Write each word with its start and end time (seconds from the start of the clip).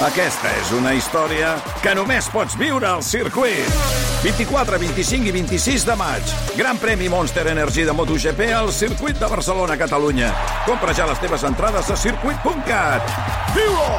Aquesta 0.00 0.48
és 0.56 0.70
una 0.72 0.94
història 0.96 1.50
que 1.84 1.90
només 1.92 2.24
pots 2.32 2.54
viure 2.56 2.86
al 2.88 3.02
circuit. 3.04 3.66
24, 4.22 4.78
25 4.80 5.28
i 5.28 5.32
26 5.34 5.84
de 5.84 5.96
maig. 6.00 6.30
Gran 6.56 6.80
premi 6.80 7.10
Monster 7.12 7.44
Energy 7.52 7.84
de 7.84 7.92
MotoGP 7.92 8.46
al 8.56 8.72
circuit 8.72 9.20
de 9.20 9.28
Barcelona, 9.28 9.76
Catalunya. 9.76 10.30
Compra 10.64 10.94
ja 10.96 11.04
les 11.10 11.20
teves 11.20 11.44
entrades 11.44 11.90
a 11.92 11.98
circuit.cat. 12.00 13.12
Viu-ho! 13.58 13.90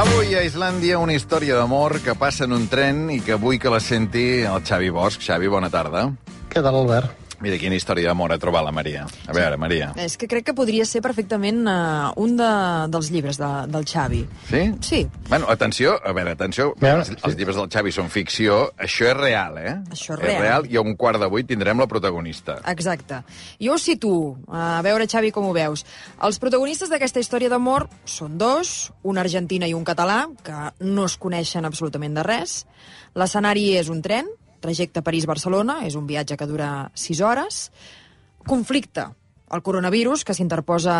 Avui 0.00 0.34
a 0.34 0.42
Islàndia 0.42 0.98
una 0.98 1.14
història 1.14 1.54
d'amor 1.54 2.00
que 2.02 2.18
passa 2.18 2.50
en 2.50 2.58
un 2.58 2.66
tren 2.66 3.06
i 3.14 3.22
que 3.22 3.38
vull 3.38 3.62
que 3.62 3.70
la 3.70 3.78
senti 3.78 4.42
el 4.42 4.66
Xavi 4.66 4.90
Bosch. 4.90 5.22
Xavi, 5.22 5.46
bona 5.46 5.70
tarda. 5.70 6.08
Què 6.50 6.66
tal, 6.66 6.82
Albert? 6.82 7.27
Mira 7.38 7.54
quina 7.60 7.76
història 7.78 8.10
d'amor 8.10 8.32
ha 8.34 8.38
trobat 8.42 8.64
la 8.66 8.72
Maria. 8.74 9.04
A 9.30 9.34
veure, 9.36 9.56
Maria. 9.60 9.92
És 10.02 10.16
que 10.18 10.26
crec 10.26 10.48
que 10.48 10.54
podria 10.58 10.82
ser 10.88 10.98
perfectament 11.04 11.60
uh, 11.70 12.10
un 12.18 12.32
de, 12.38 12.48
dels 12.90 13.10
llibres 13.14 13.38
de, 13.38 13.50
del 13.70 13.84
Xavi. 13.86 14.24
Sí? 14.48 14.62
Sí. 14.82 15.00
Bueno, 15.28 15.46
atenció, 15.52 15.92
a 16.02 16.12
veure, 16.16 16.32
atenció. 16.34 16.72
Veure, 16.82 17.04
els, 17.04 17.12
sí. 17.12 17.18
els 17.22 17.36
llibres 17.38 17.60
del 17.60 17.68
Xavi 17.70 17.92
són 17.94 18.10
ficció. 18.10 18.58
Això 18.74 19.06
és 19.12 19.14
real, 19.20 19.60
eh? 19.62 19.76
Això 19.94 20.16
és 20.16 20.18
És 20.18 20.24
real. 20.24 20.42
real 20.42 20.66
i 20.66 20.80
a 20.80 20.82
un 20.82 20.96
quart 20.98 21.22
de 21.22 21.28
vuit 21.30 21.46
tindrem 21.46 21.78
la 21.78 21.86
protagonista. 21.86 22.58
Exacte. 22.74 23.22
Jo 23.62 23.76
ho 23.76 23.78
situo. 23.78 24.34
A 24.50 24.82
veure, 24.82 25.06
Xavi, 25.06 25.30
com 25.30 25.46
ho 25.46 25.54
veus. 25.54 25.86
Els 26.26 26.42
protagonistes 26.42 26.90
d'aquesta 26.90 27.22
història 27.22 27.52
d'amor 27.54 27.86
són 28.04 28.34
dos, 28.38 28.90
una 29.06 29.22
argentina 29.22 29.70
i 29.70 29.78
un 29.78 29.86
català, 29.86 30.24
que 30.42 30.58
no 30.82 31.06
es 31.06 31.14
coneixen 31.22 31.70
absolutament 31.70 32.18
de 32.18 32.26
res. 32.26 32.64
L'escenari 33.14 33.76
és 33.78 33.88
un 33.94 34.02
tren, 34.02 34.26
trajecte 34.60 35.04
París-Barcelona, 35.04 35.80
és 35.86 35.96
un 35.98 36.06
viatge 36.06 36.36
que 36.36 36.46
dura 36.46 36.90
6 36.94 37.22
hores. 37.24 37.60
Conflicte, 38.46 39.06
el 39.52 39.62
coronavirus, 39.62 40.24
que 40.24 40.36
s'interposa 40.36 40.94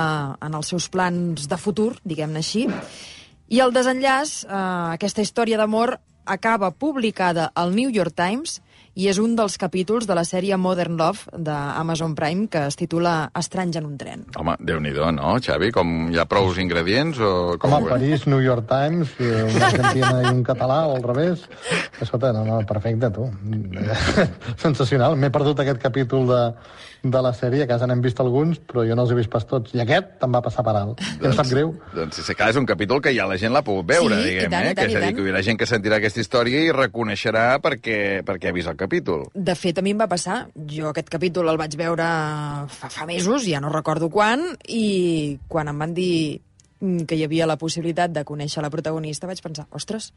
en 0.45 0.55
els 0.55 0.71
seus 0.73 0.89
plans 0.89 1.49
de 1.49 1.59
futur, 1.61 1.95
diguem-ne 2.05 2.43
així. 2.43 2.67
I 3.49 3.61
el 3.65 3.73
desenllaç, 3.73 4.45
eh, 4.45 4.55
aquesta 4.95 5.23
història 5.25 5.59
d'amor, 5.59 5.99
acaba 6.29 6.71
publicada 6.71 7.51
al 7.55 7.75
New 7.75 7.91
York 7.91 8.15
Times 8.15 8.61
i 8.99 9.07
és 9.07 9.19
un 9.23 9.37
dels 9.39 9.55
capítols 9.61 10.09
de 10.09 10.15
la 10.19 10.25
sèrie 10.27 10.57
Modern 10.59 10.97
Love 10.99 11.39
d'Amazon 11.47 12.17
Prime 12.19 12.49
que 12.51 12.65
es 12.67 12.77
titula 12.79 13.31
Estranys 13.39 13.79
en 13.79 13.87
un 13.87 13.95
tren. 14.01 14.25
Home, 14.41 14.57
déu 14.59 14.81
nhi 14.83 14.91
no, 15.15 15.37
Xavi? 15.39 15.71
Com 15.75 16.11
hi 16.11 16.19
ha 16.19 16.27
prous 16.27 16.59
ingredients 16.59 17.21
o 17.23 17.31
com 17.63 17.77
Home? 17.77 17.93
París, 17.93 18.27
New 18.27 18.43
York 18.43 18.67
Times, 18.67 19.15
i 19.23 19.31
una 19.45 19.71
argentina 19.71 20.11
i 20.25 20.33
un 20.33 20.43
català, 20.43 20.81
o 20.91 20.97
al 20.97 21.07
revés. 21.07 21.47
Escolta, 22.01 22.33
no, 22.35 22.43
no, 22.45 22.59
perfecte, 22.67 23.13
tu. 23.15 23.29
Sensacional. 24.67 25.15
M'he 25.17 25.31
perdut 25.31 25.63
aquest 25.63 25.79
capítol 25.83 26.27
de, 26.33 26.43
de 27.03 27.21
la 27.23 27.31
sèrie, 27.33 27.63
a 27.63 27.69
casa 27.71 27.87
n'hem 27.87 28.01
vist 28.03 28.19
alguns, 28.21 28.59
però 28.59 28.83
jo 28.87 28.97
no 28.99 29.05
els 29.05 29.13
he 29.13 29.17
vist 29.19 29.31
pas 29.31 29.45
tots. 29.47 29.75
I 29.77 29.83
aquest 29.85 30.17
te'n 30.21 30.33
va 30.35 30.41
passar 30.43 30.65
per 30.67 30.75
alt. 30.77 31.03
Em 31.23 31.35
sap 31.37 31.47
greu. 31.51 31.71
Doncs, 31.95 32.19
si 32.27 32.35
clar, 32.35 32.51
és 32.51 32.59
un 32.59 32.67
capítol 32.67 33.01
que 33.05 33.13
ja 33.15 33.27
la 33.31 33.37
gent 33.39 33.55
l'ha 33.55 33.63
pogut 33.67 33.87
veure, 33.87 34.19
Sí, 34.19 34.33
diguem, 34.33 34.51
tant, 34.51 34.67
eh? 34.67 34.75
tant, 34.75 34.81
que 34.83 34.91
és 34.91 34.99
a 34.99 35.05
dir, 35.05 35.15
que 35.15 35.23
hi 35.23 35.31
haurà 35.31 35.43
gent 35.47 35.61
que 35.61 35.69
sentirà 35.71 36.01
aquesta 36.01 36.21
història 36.25 36.65
i 36.67 36.73
reconeixerà 36.75 37.47
perquè, 37.63 37.99
perquè 38.27 38.51
ha 38.51 38.57
vist 38.57 38.73
el 38.73 38.77
capítol. 38.81 39.29
De 39.35 39.55
fet, 39.59 39.79
a 39.79 39.85
mi 39.87 39.95
em 39.95 40.03
va 40.03 40.09
passar. 40.11 40.41
Jo 40.69 40.91
aquest 40.91 41.13
capítol 41.13 41.49
el 41.53 41.61
vaig 41.61 41.79
veure 41.79 42.09
fa, 42.75 42.91
fa 42.91 43.07
mesos, 43.07 43.47
ja 43.47 43.63
no 43.63 43.71
recordo 43.73 44.11
quan, 44.11 44.45
i 44.67 45.39
quan 45.49 45.71
em 45.71 45.79
van 45.79 45.95
dir 45.95 46.41
mm, 46.81 47.07
que 47.07 47.15
hi 47.15 47.25
havia 47.25 47.47
la 47.47 47.59
possibilitat 47.61 48.11
de 48.15 48.27
conèixer 48.27 48.65
la 48.65 48.73
protagonista, 48.75 49.31
vaig 49.31 49.43
pensar, 49.45 49.69
ostres, 49.71 50.11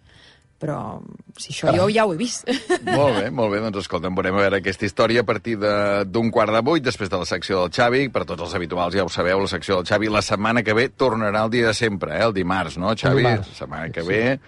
però 0.62 1.02
si 1.42 1.50
això 1.56 1.72
jo 1.73 1.88
ja 1.90 2.04
ho 2.06 2.14
he 2.14 2.17
vist. 2.20 2.45
molt 2.86 3.17
bé, 3.17 3.31
molt 3.34 3.50
bé. 3.56 3.59
Doncs 3.66 3.81
escolta'm, 3.81 4.14
veurem 4.14 4.38
a 4.38 4.44
veure 4.45 4.59
aquesta 4.62 4.86
història 4.86 5.23
a 5.26 5.28
partir 5.28 5.56
de- 5.58 6.06
d'un 6.06 6.30
quart 6.30 6.53
de 6.53 6.62
vuit, 6.62 6.84
després 6.86 7.09
de 7.09 7.18
la 7.18 7.26
secció 7.26 7.64
del 7.64 7.72
Xavi. 7.73 8.08
Per 8.14 8.23
tots 8.30 8.45
els 8.45 8.53
habituals 8.59 8.94
ja 8.94 9.03
ho 9.03 9.09
sabeu, 9.09 9.42
la 9.42 9.50
secció 9.50 9.80
del 9.81 9.90
Xavi 9.90 10.12
la 10.14 10.22
setmana 10.22 10.62
que 10.62 10.73
ve 10.78 10.90
tornarà 10.94 11.44
el 11.48 11.50
dia 11.58 11.68
de 11.68 11.73
sempre, 11.73 12.14
eh? 12.20 12.23
el 12.30 12.34
dimarts, 12.38 12.78
no, 12.78 12.94
Xavi? 12.94 13.23
dimarts. 13.26 13.50
La 13.56 13.59
setmana 13.66 13.90
que 13.90 14.06
ve 14.06 14.40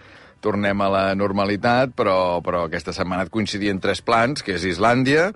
tornem 0.44 0.82
a 0.84 0.90
la 0.92 1.04
normalitat, 1.16 1.94
però, 1.96 2.42
però 2.44 2.66
aquesta 2.68 2.92
setmana 2.94 3.24
et 3.24 3.30
coincidien 3.32 3.80
tres 3.80 4.02
plans, 4.06 4.44
que 4.44 4.56
és 4.60 4.66
Islàndia, 4.76 5.32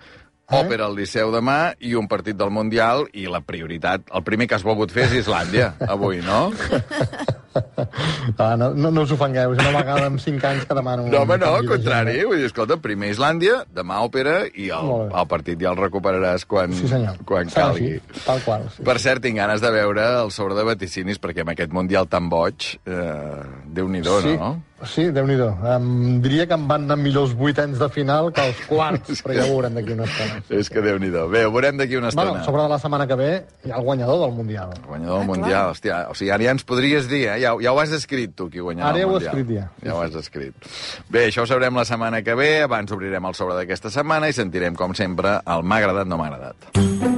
Eh? 0.47 0.55
òpera 0.61 0.85
al 0.87 0.93
Liceu 0.95 1.27
demà 1.33 1.73
i 1.83 1.89
un 1.99 2.05
partit 2.07 2.37
del 2.39 2.47
Mundial 2.55 3.01
i 3.11 3.25
la 3.27 3.41
prioritat, 3.43 4.05
el 4.15 4.23
primer 4.23 4.45
que 4.47 4.55
has 4.55 4.63
volgut 4.63 4.93
fer 4.95 5.03
és 5.09 5.25
Islàndia, 5.25 5.73
avui, 5.95 6.21
no? 6.23 6.53
Ah, 8.37 8.55
no, 8.59 8.69
no, 8.75 8.89
no 8.91 9.01
us 9.07 9.11
ofengueu, 9.15 9.53
és 9.55 9.59
una 9.63 9.71
vegada 9.79 10.07
en 10.09 10.17
cinc 10.21 10.43
anys 10.45 10.65
que 10.67 10.75
demano... 10.77 11.05
No, 11.09 11.21
home, 11.23 11.37
no, 11.41 11.53
al 11.57 11.65
contrari. 11.67 12.11
agenda. 12.17 12.27
Vull 12.29 12.41
dir, 12.41 12.49
escolta, 12.49 12.77
primer 12.83 13.09
Islàndia, 13.13 13.61
demà 13.73 14.01
òpera 14.05 14.35
i 14.53 14.67
el, 14.75 14.91
el 15.07 15.27
partit 15.31 15.59
ja 15.63 15.71
el 15.71 15.79
recuperaràs 15.79 16.45
quan, 16.49 16.73
Sí, 16.77 16.87
senyor. 16.91 17.17
quan 17.25 17.49
Serà 17.53 17.69
calgui. 17.71 17.93
així, 17.97 18.23
tal 18.27 18.43
qual. 18.45 18.67
Sí. 18.75 18.83
Per 18.87 18.97
cert, 19.03 19.23
tinc 19.25 19.39
ganes 19.39 19.63
de 19.63 19.71
veure 19.73 20.05
el 20.23 20.31
sobre 20.35 20.57
de 20.59 20.67
vaticinis, 20.67 21.19
perquè 21.23 21.45
amb 21.45 21.55
aquest 21.55 21.73
Mundial 21.73 22.07
tan 22.11 22.29
boig, 22.29 22.73
eh, 22.85 23.43
Déu-n'hi-do, 23.77 24.19
sí, 24.25 24.35
no? 24.37 24.53
Sí, 24.85 25.07
Déu-n'hi-do. 25.09 25.47
Um, 25.65 26.19
diria 26.21 26.45
que 26.45 26.53
em 26.53 26.67
van 26.69 26.83
anar 26.85 26.99
millor 27.01 27.23
els 27.25 27.31
vuitens 27.33 27.79
de 27.81 27.87
final 27.89 28.27
que 28.31 28.43
els 28.45 28.59
quarts, 28.69 29.21
però 29.25 29.33
ja 29.33 29.45
ho 29.47 29.55
veurem 29.55 29.73
d'aquí 29.73 29.95
una 29.95 30.05
estona. 30.05 30.35
És 30.53 30.69
que 30.69 30.83
Déu-n'hi-do. 30.85 31.23
Bé, 31.33 31.41
ho 31.47 31.51
veurem 31.55 31.79
d'aquí 31.81 31.97
una 31.97 32.11
estona. 32.11 32.29
Bueno, 32.35 32.45
sobre 32.45 32.61
de 32.61 32.69
la 32.69 32.77
setmana 32.83 33.07
que 33.09 33.17
ve 33.17 33.31
hi 33.65 33.71
ha 33.73 33.79
el 33.79 33.83
guanyador 33.87 34.21
del 34.27 34.35
Mundial. 34.37 34.75
Guanyador 34.85 35.15
del 35.17 35.23
Ah, 35.23 35.31
Mundial, 35.31 35.49
clar. 35.49 35.71
hòstia, 35.73 35.97
o 36.11 36.15
sigui, 36.15 36.29
ara 36.37 36.43
ja 36.45 36.53
ens 36.53 36.63
podries 36.63 37.09
dir, 37.09 37.23
eh? 37.25 37.39
ja, 37.41 37.55
ja 37.59 37.73
ho 37.73 37.79
has 37.81 37.91
escrit 37.97 38.35
tu, 38.37 38.51
qui 38.53 38.61
guanyarà 38.61 38.91
Ara 38.93 39.01
el 39.01 39.01
ja 39.01 39.07
ho 39.07 39.09
he 39.09 39.13
Mundial. 39.17 39.33
escrit 39.33 39.55
ja. 39.57 39.67
Ja 39.89 39.95
ho 39.97 40.01
has 40.05 40.15
escrit. 40.21 40.69
Bé, 41.09 41.25
això 41.31 41.41
ho 41.41 41.49
sabrem 41.49 41.73
la 41.75 41.85
setmana 41.89 42.21
que 42.21 42.35
ve, 42.37 42.51
abans 42.61 42.91
obrirem 42.93 43.25
el 43.25 43.33
sobre 43.33 43.55
d'aquesta 43.57 43.89
setmana 43.89 44.29
i 44.29 44.33
sentirem, 44.37 44.75
com 44.77 44.93
sempre, 44.93 45.39
el 45.45 45.63
m'ha 45.65 45.81
agradat, 45.81 46.05
no 46.07 46.21
m'ha 46.21 46.29
agradat. 46.29 46.69
M'ha 46.77 47.16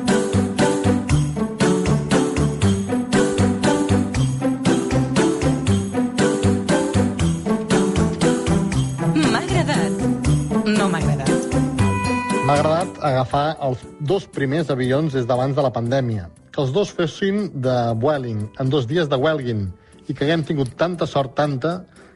M'ha 12.49 12.55
agradat 12.57 12.95
agafar 13.05 13.47
els 13.61 13.81
dos 14.09 14.23
primers 14.33 14.71
avions 14.73 15.13
des 15.13 15.27
d'abans 15.29 15.53
de 15.53 15.61
la 15.61 15.69
pandèmia. 15.69 16.23
Que 16.49 16.63
els 16.63 16.71
dos 16.73 16.89
fessin 16.97 17.43
de 17.53 17.73
Vueling, 18.01 18.39
en 18.57 18.71
dos 18.73 18.87
dies 18.89 19.05
de 19.05 19.19
Welgin, 19.21 19.67
i 20.09 20.15
que 20.17 20.25
haguem 20.25 20.41
tingut 20.47 20.71
tanta 20.79 21.05
sort, 21.05 21.35
tanta, 21.37 21.75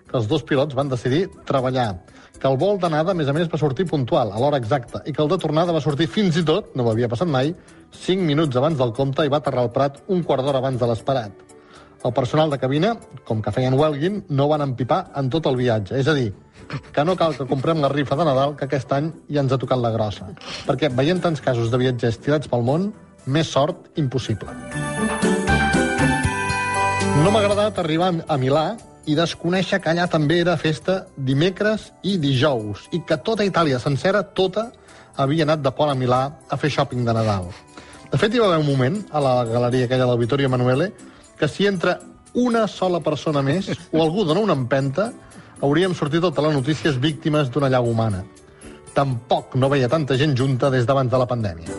que 0.09 0.15
els 0.17 0.25
dos 0.31 0.41
pilots 0.41 0.73
van 0.73 0.89
decidir 0.89 1.27
treballar. 1.45 1.99
Que 2.39 2.49
el 2.49 2.57
vol 2.57 2.81
d'anada, 2.81 3.13
a 3.13 3.19
més 3.19 3.29
a 3.29 3.35
més, 3.37 3.45
va 3.51 3.59
sortir 3.61 3.85
puntual, 3.85 4.33
a 4.33 4.41
l'hora 4.41 4.57
exacta, 4.57 5.03
i 5.05 5.13
que 5.13 5.21
el 5.21 5.29
de 5.29 5.37
tornada 5.43 5.75
va 5.75 5.85
sortir 5.85 6.09
fins 6.09 6.41
i 6.41 6.43
tot, 6.49 6.73
no 6.73 6.87
m'havia 6.87 7.11
passat 7.11 7.29
mai, 7.29 7.53
5 8.01 8.25
minuts 8.25 8.57
abans 8.57 8.81
del 8.81 8.95
compte 8.97 9.21
i 9.21 9.29
va 9.29 9.37
aterrar 9.37 9.67
al 9.67 9.71
Prat 9.75 10.01
un 10.07 10.25
quart 10.25 10.41
d'hora 10.41 10.63
abans 10.65 10.81
de 10.81 10.89
l'esperat. 10.89 11.45
El 12.01 12.17
personal 12.17 12.49
de 12.49 12.57
cabina, 12.57 12.95
com 13.29 13.45
que 13.45 13.53
feien 13.53 13.77
Welgin, 13.77 14.23
no 14.33 14.49
van 14.49 14.65
empipar 14.65 15.03
en 15.13 15.29
tot 15.29 15.45
el 15.45 15.61
viatge. 15.61 15.93
És 16.01 16.09
a 16.09 16.17
dir, 16.17 16.31
que 16.93 17.05
no 17.05 17.15
cal 17.19 17.35
que 17.37 17.47
comprem 17.49 17.81
la 17.81 17.89
rifa 17.91 18.15
de 18.15 18.25
Nadal, 18.27 18.55
que 18.55 18.65
aquest 18.65 18.91
any 18.95 19.11
ja 19.29 19.43
ens 19.43 19.53
ha 19.53 19.59
tocat 19.61 19.81
la 19.81 19.91
grossa. 19.93 20.29
Perquè 20.67 20.91
veient 20.93 21.21
tants 21.23 21.41
casos 21.41 21.71
de 21.71 21.79
viatgers 21.81 22.19
tirats 22.23 22.49
pel 22.51 22.65
món, 22.65 22.91
més 23.25 23.49
sort 23.49 23.91
impossible. 23.99 24.49
No 27.23 27.31
m'ha 27.31 27.39
agradat 27.39 27.79
arribar 27.79 28.11
a 28.27 28.37
Milà 28.37 28.65
i 29.07 29.15
desconèixer 29.15 29.79
que 29.83 29.91
allà 29.91 30.07
també 30.11 30.39
era 30.41 30.55
festa 30.59 31.03
dimecres 31.17 31.91
i 32.03 32.17
dijous, 32.21 32.87
i 32.91 33.03
que 33.07 33.19
tota 33.19 33.45
Itàlia 33.47 33.79
sencera, 33.79 34.23
tota, 34.23 34.69
havia 35.15 35.45
anat 35.47 35.61
de 35.63 35.71
pont 35.75 35.91
a 35.91 35.97
Milà 35.97 36.23
a 36.49 36.57
fer 36.57 36.71
shopping 36.73 37.03
de 37.05 37.15
Nadal. 37.15 37.49
De 38.11 38.19
fet, 38.21 38.33
hi 38.33 38.41
va 38.41 38.47
haver 38.51 38.61
un 38.61 38.67
moment, 38.69 38.99
a 39.11 39.19
la 39.23 39.33
galeria 39.49 39.85
aquella 39.87 40.07
del 40.09 40.19
Vittorio 40.21 40.49
Emanuele, 40.49 40.91
que 41.39 41.47
si 41.47 41.65
entra 41.67 41.99
una 42.33 42.67
sola 42.67 42.99
persona 43.01 43.41
més 43.45 43.69
o 43.91 44.01
algú 44.01 44.25
dona 44.25 44.41
una 44.41 44.57
empenta, 44.57 45.11
hauríem 45.61 45.93
sortit 45.93 46.23
a 46.23 46.31
telenotícies 46.31 46.99
víctimes 46.99 47.49
d'una 47.51 47.69
llau 47.69 47.89
humana. 47.91 48.23
Tampoc 48.93 49.55
no 49.55 49.69
veia 49.69 49.89
tanta 49.89 50.17
gent 50.17 50.37
junta 50.37 50.69
des 50.69 50.85
d'abans 50.85 51.11
de 51.11 51.17
la 51.17 51.27
pandèmia. 51.27 51.69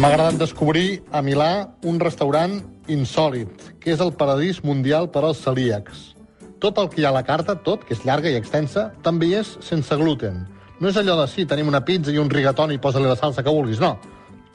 M'ha 0.00 0.08
agradat 0.08 0.38
descobrir 0.40 1.02
a 1.12 1.20
Milà 1.20 1.74
un 1.84 1.98
restaurant 2.00 2.54
insòlid, 2.88 3.50
que 3.82 3.92
és 3.92 4.00
el 4.00 4.14
paradís 4.16 4.62
mundial 4.64 5.10
per 5.12 5.26
als 5.26 5.42
celíacs. 5.44 6.14
Tot 6.60 6.78
el 6.80 6.88
que 6.88 7.02
hi 7.02 7.04
ha 7.04 7.10
a 7.10 7.16
la 7.18 7.24
carta, 7.24 7.54
tot, 7.66 7.84
que 7.84 7.92
és 7.96 8.06
llarga 8.08 8.30
i 8.32 8.38
extensa, 8.38 8.90
també 9.04 9.34
és 9.36 9.58
sense 9.64 9.96
gluten. 10.00 10.46
No 10.80 10.88
és 10.88 10.96
allò 10.96 11.18
de 11.20 11.26
sí, 11.28 11.44
tenim 11.44 11.68
una 11.68 11.82
pizza 11.84 12.12
i 12.12 12.16
un 12.20 12.32
rigatoni 12.32 12.78
i 12.78 12.80
posa-li 12.80 13.08
la 13.08 13.16
salsa 13.20 13.44
que 13.44 13.52
vulguis, 13.52 13.80
no. 13.80 13.98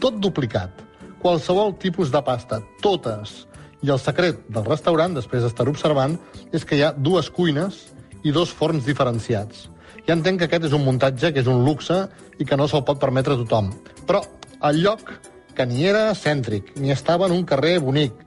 Tot 0.02 0.18
duplicat. 0.18 0.82
Qualsevol 1.22 1.76
tipus 1.82 2.10
de 2.14 2.22
pasta, 2.26 2.64
totes. 2.82 3.44
I 3.86 3.92
el 3.94 4.00
secret 4.02 4.40
del 4.50 4.66
restaurant, 4.66 5.14
després 5.14 5.44
d'estar 5.46 5.68
observant, 5.70 6.16
és 6.56 6.64
que 6.66 6.78
hi 6.78 6.82
ha 6.82 6.94
dues 6.98 7.30
cuines 7.30 7.84
i 8.26 8.32
dos 8.34 8.50
forns 8.50 8.88
diferenciats. 8.88 9.68
Ja 10.08 10.16
entenc 10.16 10.40
que 10.42 10.48
aquest 10.50 10.66
és 10.72 10.74
un 10.74 10.82
muntatge, 10.86 11.30
que 11.34 11.44
és 11.44 11.50
un 11.52 11.62
luxe 11.68 12.00
i 12.42 12.48
que 12.50 12.58
no 12.58 12.66
se'l 12.70 12.86
pot 12.88 12.98
permetre 13.02 13.36
a 13.36 13.42
tothom. 13.44 13.70
Però 14.10 14.24
el 14.70 14.82
lloc, 14.82 15.14
que 15.54 15.68
ni 15.70 15.86
era 15.86 16.08
cèntric, 16.18 16.74
ni 16.82 16.94
estava 16.96 17.30
en 17.30 17.38
un 17.38 17.46
carrer 17.46 17.78
bonic, 17.84 18.18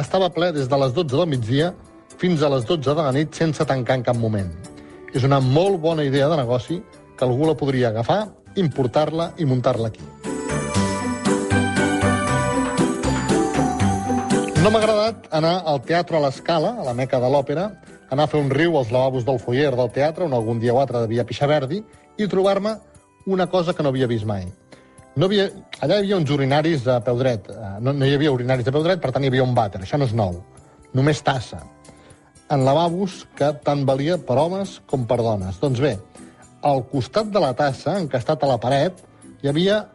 estava 0.00 0.32
ple 0.32 0.48
des 0.56 0.70
de 0.72 0.80
les 0.80 0.96
12 0.96 1.16
del 1.18 1.28
migdia 1.28 1.72
fins 2.16 2.40
a 2.40 2.48
les 2.54 2.64
12 2.64 2.96
de 2.96 3.02
la 3.02 3.12
nit 3.12 3.36
sense 3.36 3.68
tancar 3.68 4.00
en 4.00 4.08
cap 4.08 4.16
moment. 4.16 4.48
És 5.12 5.28
una 5.28 5.40
molt 5.44 5.80
bona 5.80 6.08
idea 6.08 6.32
de 6.32 6.40
negoci 6.40 6.80
que 7.18 7.28
algú 7.28 7.44
la 7.44 7.58
podria 7.58 7.92
agafar, 7.92 8.22
importar-la 8.56 9.34
i 9.36 9.44
muntar-la 9.44 9.92
aquí. 9.92 10.21
No 14.62 14.70
m'ha 14.70 14.78
agradat 14.78 15.24
anar 15.34 15.56
al 15.66 15.80
Teatre 15.82 16.14
a 16.14 16.20
l'Escala, 16.22 16.68
a 16.78 16.84
la 16.86 16.92
meca 16.94 17.18
de 17.18 17.26
l'òpera, 17.26 17.64
anar 18.14 18.28
a 18.28 18.30
fer 18.30 18.38
un 18.38 18.50
riu 18.54 18.76
als 18.78 18.92
lavabos 18.94 19.24
del 19.26 19.40
foyer 19.42 19.72
del 19.74 19.88
teatre, 19.90 20.22
on 20.22 20.36
algun 20.36 20.60
dia 20.62 20.70
o 20.70 20.78
altre 20.78 21.00
devia 21.02 21.24
pixar 21.26 21.48
Verdi, 21.50 21.80
i 22.14 22.28
trobar-me 22.30 22.76
una 23.26 23.48
cosa 23.50 23.74
que 23.74 23.82
no 23.82 23.90
havia 23.90 24.06
vist 24.06 24.28
mai. 24.28 24.46
No 25.18 25.26
havia... 25.26 25.48
Allà 25.82 25.98
hi 25.98 26.04
havia 26.04 26.20
uns 26.20 26.30
urinaris 26.30 26.86
a 26.86 27.00
peu 27.02 27.18
dret. 27.18 27.50
Eh, 27.50 27.72
No, 27.82 27.90
no 27.90 28.06
hi 28.06 28.14
havia 28.14 28.30
urinaris 28.30 28.70
a 28.70 28.76
peu 28.78 28.86
dret, 28.86 29.02
per 29.02 29.10
tant 29.10 29.26
hi 29.26 29.32
havia 29.32 29.42
un 29.42 29.58
vàter. 29.58 29.82
Això 29.82 29.98
no 29.98 30.06
és 30.06 30.14
nou. 30.14 30.38
Només 30.94 31.26
tassa. 31.26 31.64
En 32.46 32.62
lavabos 32.62 33.24
que 33.34 33.50
tant 33.66 33.82
valia 33.88 34.20
per 34.30 34.38
homes 34.38 34.78
com 34.86 35.10
per 35.10 35.18
dones. 35.26 35.58
Doncs 35.58 35.82
bé, 35.82 35.96
al 36.62 36.86
costat 36.94 37.34
de 37.34 37.42
la 37.42 37.50
tassa, 37.58 37.98
encastat 37.98 38.46
a 38.46 38.54
la 38.54 38.62
paret, 38.62 39.02
hi 39.42 39.50
havia 39.50 39.88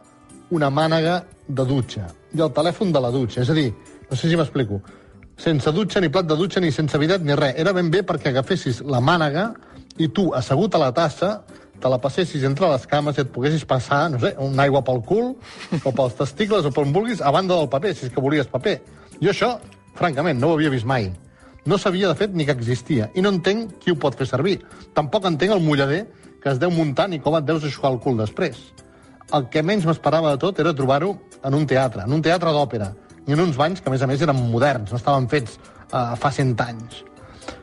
una 0.52 0.68
mànega 0.68 1.22
de 1.48 1.64
dutxa 1.64 2.12
i 2.36 2.44
el 2.44 2.52
telèfon 2.52 2.92
de 2.92 3.00
la 3.00 3.08
dutxa. 3.14 3.40
És 3.46 3.48
a 3.48 3.56
dir, 3.56 3.70
no 4.10 4.16
sé 4.16 4.28
si 4.28 4.36
m'explico, 4.36 4.80
sense 5.38 5.72
dutxa, 5.72 6.00
ni 6.00 6.10
plat 6.10 6.26
de 6.26 6.36
dutxa, 6.36 6.60
ni 6.60 6.72
sense 6.72 6.98
bidet, 6.98 7.22
ni 7.22 7.36
res. 7.38 7.54
Era 7.56 7.72
ben 7.72 7.90
bé 7.90 8.02
perquè 8.02 8.32
agafessis 8.32 8.82
la 8.82 9.00
mànega 9.00 9.52
i 9.98 10.08
tu, 10.08 10.28
assegut 10.34 10.74
a 10.74 10.82
la 10.82 10.90
tassa, 10.92 11.42
te 11.78 11.90
la 11.90 12.00
passessis 12.02 12.42
entre 12.46 12.68
les 12.72 12.86
cames 12.90 13.16
i 13.16 13.22
et 13.22 13.30
poguessis 13.32 13.64
passar, 13.66 14.08
no 14.10 14.18
sé, 14.22 14.34
una 14.42 14.64
aigua 14.66 14.82
pel 14.84 15.00
cul, 15.06 15.32
o 15.78 15.92
pels 15.94 16.18
testicles, 16.18 16.66
o 16.66 16.74
per 16.74 16.84
on 16.84 16.92
vulguis, 16.94 17.22
a 17.22 17.30
banda 17.34 17.54
del 17.54 17.70
paper, 17.70 17.94
si 17.94 18.08
és 18.08 18.14
que 18.14 18.22
volies 18.24 18.50
paper. 18.50 18.78
Jo 19.22 19.30
això, 19.30 19.52
francament, 19.98 20.40
no 20.40 20.50
ho 20.50 20.58
havia 20.58 20.74
vist 20.74 20.86
mai. 20.86 21.12
No 21.68 21.78
sabia, 21.78 22.08
de 22.08 22.18
fet, 22.18 22.34
ni 22.34 22.46
que 22.46 22.54
existia. 22.56 23.10
I 23.14 23.22
no 23.22 23.30
entenc 23.34 23.78
qui 23.82 23.92
ho 23.92 23.98
pot 24.00 24.16
fer 24.18 24.26
servir. 24.26 24.58
Tampoc 24.96 25.26
entenc 25.28 25.52
el 25.54 25.62
mullader 25.62 26.06
que 26.42 26.50
es 26.50 26.58
deu 26.58 26.70
muntar 26.72 27.08
ni 27.10 27.18
com 27.20 27.36
et 27.36 27.46
deus 27.46 27.66
aixugar 27.66 27.92
el 27.92 28.00
cul 28.02 28.18
després. 28.18 28.58
El 29.34 29.50
que 29.52 29.62
menys 29.62 29.84
m'esperava 29.84 30.32
de 30.32 30.40
tot 30.40 30.58
era 30.62 30.72
trobar-ho 30.74 31.12
en 31.44 31.54
un 31.54 31.66
teatre, 31.68 32.06
en 32.06 32.14
un 32.16 32.22
teatre 32.24 32.54
d'òpera, 32.54 32.92
i 33.28 33.36
en 33.36 33.44
uns 33.44 33.58
banys 33.60 33.82
que, 33.82 33.90
a 33.90 33.92
més 33.92 34.02
a 34.02 34.08
més, 34.08 34.22
eren 34.24 34.40
moderns, 34.50 34.90
no 34.90 34.98
estaven 34.98 35.28
fets 35.28 35.58
uh, 35.92 36.16
fa 36.16 36.32
100 36.32 36.56
anys. 36.64 37.02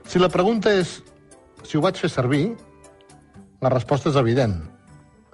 Si 0.06 0.22
la 0.22 0.30
pregunta 0.30 0.72
és 0.78 1.00
si 1.66 1.80
ho 1.80 1.82
vaig 1.82 1.98
fer 1.98 2.12
servir, 2.14 2.46
la 3.66 3.72
resposta 3.74 4.12
és 4.12 4.20
evident. 4.22 4.60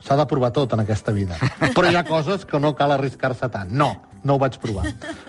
S'ha 0.01 0.15
de 0.17 0.25
provar 0.25 0.53
tot 0.55 0.71
en 0.73 0.81
aquesta 0.81 1.11
vida. 1.13 1.35
Però 1.75 1.89
hi 1.91 1.99
ha 1.99 2.07
coses 2.07 2.47
que 2.47 2.59
no 2.63 2.73
cal 2.79 2.95
arriscar-se 2.95 3.51
tant. 3.51 3.75
No, 3.75 3.91
no 4.23 4.37
ho 4.37 4.41
vaig 4.41 4.55
provar. 4.63 4.87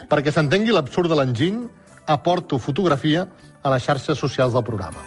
Perquè 0.08 0.32
s'entengui 0.32 0.72
l'absurd 0.72 1.10
de 1.10 1.19
l'enginy, 1.19 1.66
aporto 2.06 2.58
fotografia 2.62 3.26
a 3.62 3.75
les 3.75 3.82
xarxes 3.84 4.19
socials 4.19 4.55
del 4.55 4.64
programa. 4.66 5.02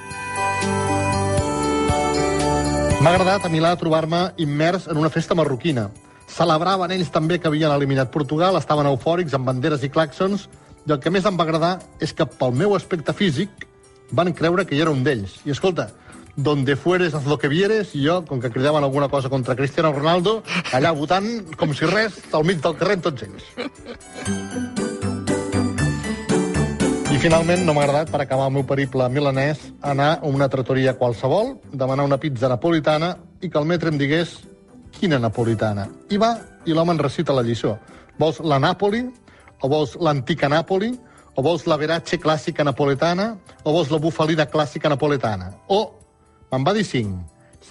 M'ha 3.00 3.12
agradat 3.13 3.45
a 3.45 3.51
Milà 3.53 3.71
trobar-me 3.77 4.31
immers 4.41 4.88
en 4.91 4.98
una 4.98 5.12
festa 5.13 5.36
marroquina. 5.38 5.89
Celebraven 6.31 6.92
ells 6.95 7.12
també 7.13 7.38
que 7.39 7.48
havien 7.48 7.72
eliminat 7.72 8.12
Portugal, 8.12 8.57
estaven 8.57 8.89
eufòrics 8.89 9.36
amb 9.38 9.48
banderes 9.50 9.83
i 9.86 9.92
claxons, 9.94 10.50
i 10.86 10.94
el 10.94 11.00
que 11.01 11.10
més 11.13 11.25
em 11.25 11.38
va 11.38 11.45
agradar 11.45 11.75
és 12.01 12.13
que 12.13 12.25
pel 12.25 12.54
meu 12.54 12.75
aspecte 12.75 13.13
físic 13.13 13.66
van 14.12 14.33
creure 14.33 14.66
que 14.66 14.77
jo 14.77 14.86
era 14.86 14.94
un 14.94 15.04
d'ells. 15.06 15.39
I 15.45 15.54
escolta, 15.56 15.89
donde 16.36 16.75
fueres, 16.75 17.13
haz 17.13 17.25
lo 17.25 17.38
que 17.39 17.48
vieres, 17.48 17.95
i 17.95 18.06
jo, 18.06 18.19
com 18.25 18.42
que 18.42 18.51
cridaven 18.51 18.83
alguna 18.83 19.10
cosa 19.10 19.30
contra 19.30 19.56
Cristiano 19.56 19.94
Ronaldo, 19.94 20.44
allà 20.74 20.92
votant, 20.92 21.30
com 21.57 21.74
si 21.74 21.88
res, 21.89 22.19
al 22.33 22.45
mig 22.45 22.62
del 22.62 22.75
carrer 22.77 23.00
tots 23.01 23.25
ells. 23.25 23.45
I 27.16 27.22
finalment 27.24 27.63
no 27.66 27.74
m'ha 27.74 27.86
agradat, 27.86 28.12
per 28.12 28.19
acabar 28.22 28.50
el 28.50 28.57
meu 28.57 28.66
periple 28.68 29.07
milanès, 29.10 29.62
anar 29.81 30.18
a 30.18 30.27
una 30.27 30.50
tratoria 30.51 30.98
qualsevol, 31.00 31.56
demanar 31.72 32.06
una 32.06 32.19
pizza 32.19 32.51
napolitana 32.51 33.16
i 33.42 33.50
que 33.50 33.57
el 33.62 33.69
metre 33.69 33.94
em 33.94 33.98
digués 34.01 34.42
quina 35.00 35.19
napolitana. 35.19 35.88
I 36.09 36.18
va, 36.21 36.36
i 36.65 36.74
l'home 36.74 36.95
en 36.95 37.01
recita 37.01 37.36
la 37.36 37.44
lliçó. 37.45 37.75
Vols 38.19 38.39
la 38.39 38.59
Nàpoli? 38.63 39.03
O 39.62 39.69
vols 39.71 39.95
l'antica 40.00 40.50
Nàpoli? 40.51 40.94
O 41.36 41.44
vols 41.44 41.65
la 41.68 41.77
verace 41.77 42.19
clàssica 42.21 42.63
napoletana? 42.63 43.33
O 43.63 43.74
vols 43.75 43.92
la 43.92 44.00
bufalina 44.00 44.47
clàssica 44.47 44.89
napoletana? 44.92 45.51
O, 45.68 45.81
me'n 46.51 46.68
va 46.68 46.74
dir 46.77 46.86
cinc, 46.88 47.18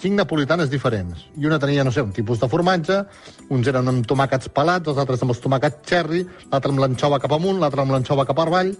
cinc 0.00 0.18
napolitanes 0.20 0.68
diferents. 0.70 1.24
I 1.40 1.48
una 1.48 1.58
tenia, 1.58 1.84
no 1.84 1.92
sé, 1.94 2.04
un 2.04 2.12
tipus 2.12 2.42
de 2.42 2.48
formatge, 2.52 3.00
uns 3.48 3.70
eren 3.72 3.88
amb 3.88 4.04
tomàquets 4.10 4.50
pelats, 4.52 4.90
els 4.92 5.00
altres 5.00 5.24
amb 5.24 5.32
els 5.32 5.40
tomàquets 5.40 5.80
cherry, 5.88 6.24
l'altre 6.52 6.74
amb 6.74 6.84
l'anxova 6.84 7.20
cap 7.22 7.32
amunt, 7.38 7.62
l'altre 7.62 7.84
amb 7.84 7.96
l'anxova 7.96 8.26
cap 8.28 8.44
avall. 8.44 8.74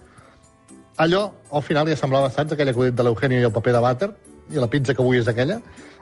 Allò, 1.01 1.25
al 1.51 1.65
final, 1.67 1.89
ja 1.89 1.97
semblava, 1.99 2.31
saps, 2.31 2.53
aquell 2.53 2.71
acudit 2.71 2.95
de 2.95 3.07
l'Eugenio 3.07 3.41
i 3.41 3.49
el 3.49 3.55
paper 3.55 3.73
de 3.75 3.83
vàter, 3.83 4.13
i 4.53 4.61
la 4.61 4.69
pizza 4.71 4.95
que 4.95 5.03
avui 5.03 5.21
és 5.23 5.31
aquella. 5.31 5.61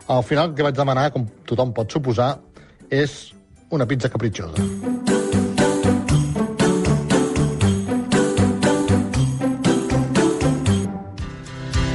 Al 0.08 0.24
final, 0.26 0.50
el 0.50 0.56
que 0.56 0.66
vaig 0.66 0.78
demanar, 0.78 1.10
com 1.14 1.28
tothom 1.48 1.74
pot 1.76 1.92
suposar, 1.92 2.34
és 2.90 3.32
una 3.70 3.86
pizza 3.86 4.10
capritxosa. 4.12 4.91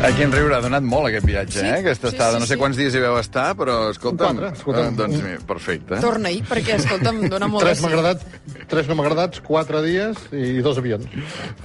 Aquí 0.08 0.24
en 0.24 0.32
Riure 0.32 0.56
ha 0.56 0.62
donat 0.64 0.86
molt 0.88 1.10
aquest 1.10 1.26
viatge, 1.28 1.60
Sí, 1.60 1.66
eh? 1.68 1.80
Aquesta 1.82 2.08
sí, 2.08 2.16
estada. 2.16 2.38
sí, 2.38 2.40
no 2.40 2.46
sé 2.48 2.54
sí. 2.54 2.60
quants 2.62 2.78
dies 2.80 2.94
hi 2.96 3.00
veu 3.04 3.18
estar, 3.20 3.50
però 3.60 3.90
escolta'm... 3.92 4.38
Quatre, 4.38 4.52
escolta'm. 4.56 4.86
eh, 4.94 4.96
doncs, 4.96 5.18
mira, 5.26 5.40
perfecte. 5.50 5.98
Torna-hi, 6.00 6.38
perquè, 6.48 6.78
escolta'm, 6.80 7.20
dona 7.28 7.50
molt 7.52 7.66
Tres 7.66 7.82
de 7.82 7.84
m'ha 7.84 7.90
sí. 7.92 7.98
agradat, 7.98 8.24
tres 8.72 8.88
no 8.88 8.96
m'ha 8.96 9.04
agradat, 9.04 9.40
quatre 9.44 9.82
dies 9.84 10.22
i 10.32 10.62
dos 10.64 10.80
avions. 10.80 11.04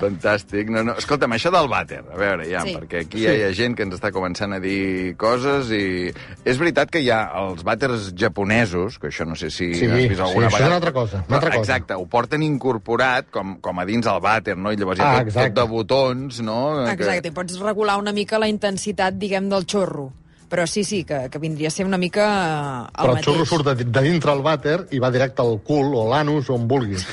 Fantàstic. 0.01 0.73
No, 0.75 0.83
no. 0.89 0.97
Escolta'm, 0.99 1.37
això 1.37 1.53
del 1.55 1.69
vàter, 1.71 2.01
a 2.03 2.19
veure, 2.19 2.49
ja, 2.51 2.65
Sí. 2.67 2.75
perquè 2.81 3.05
aquí 3.07 3.23
ja 3.29 3.35
hi 3.37 3.45
ha 3.47 3.53
gent 3.55 3.77
que 3.79 3.87
ens 3.87 3.95
està 4.01 4.11
començant 4.15 4.57
a 4.57 4.59
dir 4.63 5.15
coses 5.21 5.71
i... 5.71 6.11
És 6.45 6.59
veritat 6.59 6.91
que 6.91 6.99
hi 7.05 7.11
ha 7.15 7.21
els 7.45 7.63
vàters 7.67 8.11
japonesos, 8.19 8.99
que 8.99 9.13
això 9.13 9.27
no 9.29 9.37
sé 9.39 9.51
si 9.55 9.71
Sí, 9.75 9.87
has 9.87 9.95
vist 9.97 10.19
alguna 10.21 10.51
sí, 10.51 10.57
això 10.57 10.59
és 10.59 10.59
vegada. 10.59 10.67
una 10.67 10.81
altra 10.81 10.93
cosa, 10.99 11.23
una 11.29 11.39
altra 11.39 11.51
cosa. 11.55 11.61
Exacte, 11.63 11.95
ho 11.95 12.07
porten 12.11 12.43
incorporat 12.43 13.31
com, 13.31 13.55
com 13.63 13.79
a 13.79 13.87
dins 13.87 14.07
el 14.11 14.19
vàter, 14.25 14.57
no? 14.59 14.73
I 14.75 14.77
llavors 14.83 14.99
hi 14.99 15.07
ha 15.07 15.13
Ah, 15.13 15.25
tot, 15.25 15.35
tot 15.39 15.55
de 15.61 15.69
botons, 15.71 16.41
no? 16.43 16.59
Exacte, 16.91 17.29
i 17.31 17.37
pots 17.39 17.59
regular 17.63 17.99
una 18.03 18.11
mica 18.13 18.32
la 18.39 18.49
intensitat, 18.49 19.15
diguem, 19.21 19.49
del 19.51 19.65
xorro. 19.67 20.11
Però 20.53 20.67
sí, 20.69 20.85
sí, 20.85 21.03
que, 21.09 21.29
que 21.33 21.39
vindria 21.41 21.69
a 21.69 21.73
ser 21.73 21.87
una 21.89 21.97
mica 21.97 22.27
eh, 22.29 22.89
el 22.89 22.93
Però 22.93 23.09
el 23.09 23.15
mateix. 23.17 23.25
xurro 23.25 23.47
surt 23.49 23.67
de, 23.71 23.85
de 23.89 24.03
dintre 24.05 24.33
el 24.37 24.43
vàter 24.45 24.77
i 24.93 24.99
va 25.01 25.11
directe 25.11 25.41
al 25.43 25.59
cul 25.65 25.95
o 25.97 26.05
l'anus 26.11 26.51
o 26.51 26.55
on 26.61 26.69
vulguis. 26.69 27.07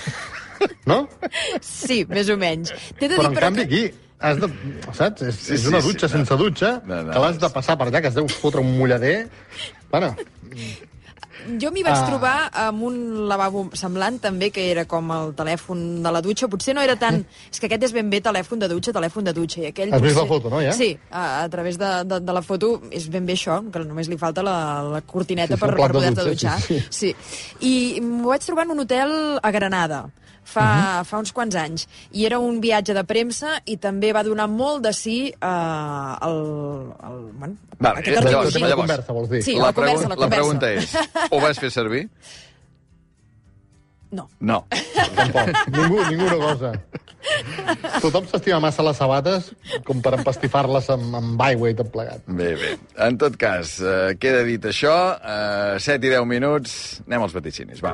No? 0.86 1.08
Sí, 1.64 2.02
més 2.10 2.28
o 2.30 2.36
menys. 2.36 2.74
T'he 3.00 3.08
de 3.08 3.16
Però 3.16 3.30
dir, 3.30 3.38
en 3.38 3.40
canvi 3.46 3.62
aquí 3.64 3.84
has 4.20 4.42
de, 4.42 4.50
saps? 4.92 5.22
És, 5.24 5.38
Sí, 5.40 5.54
és 5.56 5.62
sí, 5.64 5.68
una 5.72 5.80
sí, 5.80 5.88
dutxa 5.88 6.08
no. 6.10 6.12
sense 6.18 6.36
dutxa, 6.42 6.72
No, 6.86 6.98
no, 7.08 7.14
que 7.16 7.20
l'has 7.24 7.40
de 7.40 7.50
passar 7.54 7.78
per 7.80 7.88
allà, 7.88 8.02
que 8.04 8.12
es 8.12 8.18
deu 8.18 8.28
fotre 8.28 8.60
un 8.60 8.74
mullader. 8.78 9.30
Bueno, 9.90 10.12
Jo 11.62 11.72
m'hi 11.72 11.84
vaig 11.84 11.96
Ah. 11.98 12.06
trobar 12.08 12.50
amb 12.68 12.84
un 12.84 13.28
lavabo 13.30 13.70
semblant, 13.74 14.20
també, 14.22 14.52
que 14.52 14.70
era 14.72 14.86
com 14.86 15.10
el 15.12 15.34
telèfon 15.36 16.02
de 16.04 16.12
la 16.12 16.22
dutxa. 16.22 16.48
Potser 16.48 16.76
no 16.76 16.82
era 16.82 16.96
tan... 17.00 17.26
És 17.52 17.60
que 17.60 17.66
aquest 17.68 17.84
és 17.90 17.94
ben 17.94 18.10
bé 18.10 18.20
telèfon 18.22 18.60
de 18.60 18.68
dutxa, 18.68 18.92
telèfon 18.94 19.24
de 19.24 19.34
dutxa. 19.34 19.62
I 19.62 19.66
aquell 19.72 19.94
Has 19.94 20.02
vist 20.02 20.16
potser... 20.16 20.28
la 20.28 20.34
foto, 20.36 20.50
no, 20.50 20.62
ja? 20.62 20.74
Sí, 20.74 20.98
a, 21.12 21.44
a 21.44 21.50
través 21.50 21.78
de, 21.80 21.90
de, 22.06 22.20
de 22.20 22.34
la 22.34 22.42
foto 22.42 22.82
és 22.92 23.10
ben 23.10 23.26
bé 23.26 23.34
això, 23.40 23.60
que 23.72 23.80
només 23.86 24.10
li 24.12 24.18
falta 24.18 24.44
la, 24.44 24.58
la 24.84 25.02
cortineta 25.02 25.56
Sí, 25.56 25.60
sí, 25.60 25.66
per, 25.66 25.76
per 25.76 25.88
de 25.88 25.94
poder-te 25.94 26.28
dutxa, 26.30 26.56
dutxar. 26.58 26.84
sí, 26.92 27.12
sí. 27.12 27.16
I 27.66 28.02
m'ho 28.02 28.30
vaig 28.30 28.46
trobar 28.46 28.66
en 28.68 28.72
un 28.78 28.80
hotel 28.86 29.40
a 29.42 29.52
Granada 29.52 30.06
fa, 30.50 30.66
uh 30.66 30.84
-huh. 31.00 31.06
fa 31.06 31.22
uns 31.22 31.32
quants 31.32 31.56
anys. 31.56 31.88
I 32.12 32.26
era 32.26 32.40
un 32.40 32.60
viatge 32.62 32.94
de 32.94 33.04
premsa 33.04 33.62
i 33.66 33.78
també 33.78 34.12
va 34.14 34.24
donar 34.24 34.48
molt 34.50 34.84
de 34.84 34.94
sí 34.94 35.34
uh, 35.42 36.28
el, 36.28 36.40
el, 37.10 37.18
bueno, 37.40 37.56
Vale, 37.80 38.00
aquest 38.00 38.16
eh, 38.16 38.18
article. 38.18 38.32
llavors, 38.32 38.56
llavors, 38.56 38.76
conversa, 38.82 39.14
vols 39.14 39.30
dir? 39.30 39.44
Sí, 39.44 39.56
la, 39.56 39.70
la 39.70 39.74
conversa, 39.74 40.04
la 40.04 40.10
la 40.10 40.16
conversa. 40.16 40.36
pregunta 40.36 40.72
és, 40.74 40.96
ho 41.32 41.40
vas 41.40 41.60
fer 41.60 41.72
servir? 41.72 42.10
No. 44.12 44.28
No. 44.40 44.66
tampoc. 45.16 45.50
ningú, 45.70 46.02
ningú 46.10 46.30
no 46.30 46.38
gosa. 46.42 46.74
Tothom 48.02 48.26
s'estima 48.32 48.60
massa 48.64 48.84
les 48.88 48.98
sabates 48.98 49.52
com 49.86 50.02
per 50.02 50.16
empastifar-les 50.18 50.90
amb, 50.96 51.16
amb 51.20 51.42
aigua 51.46 51.70
i 51.70 51.76
tot 51.78 51.92
plegat. 51.94 52.24
Bé, 52.26 52.56
bé. 52.58 52.78
En 53.06 53.20
tot 53.22 53.38
cas, 53.38 53.78
eh, 53.82 54.16
queda 54.20 54.44
dit 54.48 54.66
això. 54.66 54.96
Eh, 55.20 55.80
7 55.80 56.08
i 56.08 56.16
10 56.16 56.26
minuts. 56.26 57.02
Anem 57.08 57.28
als 57.28 57.38
vaticinis, 57.38 57.84
va. 57.86 57.94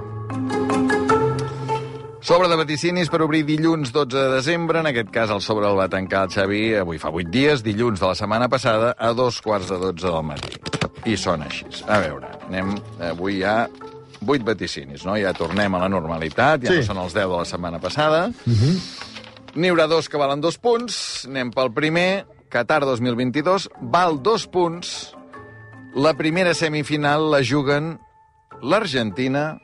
Sobre 2.25 2.48
de 2.50 2.55
vaticinis 2.58 3.12
per 3.13 3.20
obrir 3.22 3.44
dilluns 3.46 3.91
12 3.94 4.17
de 4.17 4.29
desembre. 4.34 4.79
En 4.82 4.88
aquest 4.89 5.12
cas, 5.13 5.29
el 5.29 5.44
sobre 5.46 5.67
el 5.70 5.77
va 5.77 5.86
tancar 5.91 6.24
el 6.25 6.32
Xavi 6.34 6.62
avui 6.79 6.98
fa 6.98 7.12
8 7.13 7.29
dies, 7.29 7.62
dilluns 7.63 8.01
de 8.01 8.08
la 8.10 8.15
setmana 8.17 8.48
passada, 8.50 8.96
a 8.98 9.12
dos 9.13 9.38
quarts 9.46 9.70
de 9.70 9.77
12 9.77 10.08
del 10.08 10.24
matí. 10.25 10.58
I 11.05 11.17
sona 11.22 11.46
així. 11.51 11.67
A 11.86 12.00
veure, 12.01 12.32
anem... 12.48 12.74
Avui 13.12 13.38
hi 13.39 13.44
ha 13.46 13.67
8 14.25 14.41
vaticinis, 14.48 15.05
no? 15.05 15.20
Ja 15.22 15.36
tornem 15.38 15.77
a 15.77 15.84
la 15.86 15.89
normalitat, 15.94 16.65
ja 16.65 16.74
Sí. 16.74 16.82
no 16.82 16.88
són 16.89 17.03
els 17.05 17.13
10 17.13 17.29
de 17.29 17.38
la 17.38 17.46
setmana 17.46 17.79
passada. 17.79 18.24
N'hi 19.55 19.70
haurà 19.70 19.86
dos 19.88 20.10
que 20.10 20.17
valen 20.17 20.41
dos 20.41 20.58
punts. 20.58 21.27
Anem 21.29 21.53
pel 21.53 21.70
primer. 21.77 22.25
Qatar 22.50 22.82
2022 22.89 23.70
val 23.82 24.17
dos 24.24 24.48
punts. 24.50 25.13
La 25.94 26.15
primera 26.17 26.55
semifinal 26.58 27.29
la 27.32 27.44
juguen 27.46 28.00
l'Argentina 28.63 29.60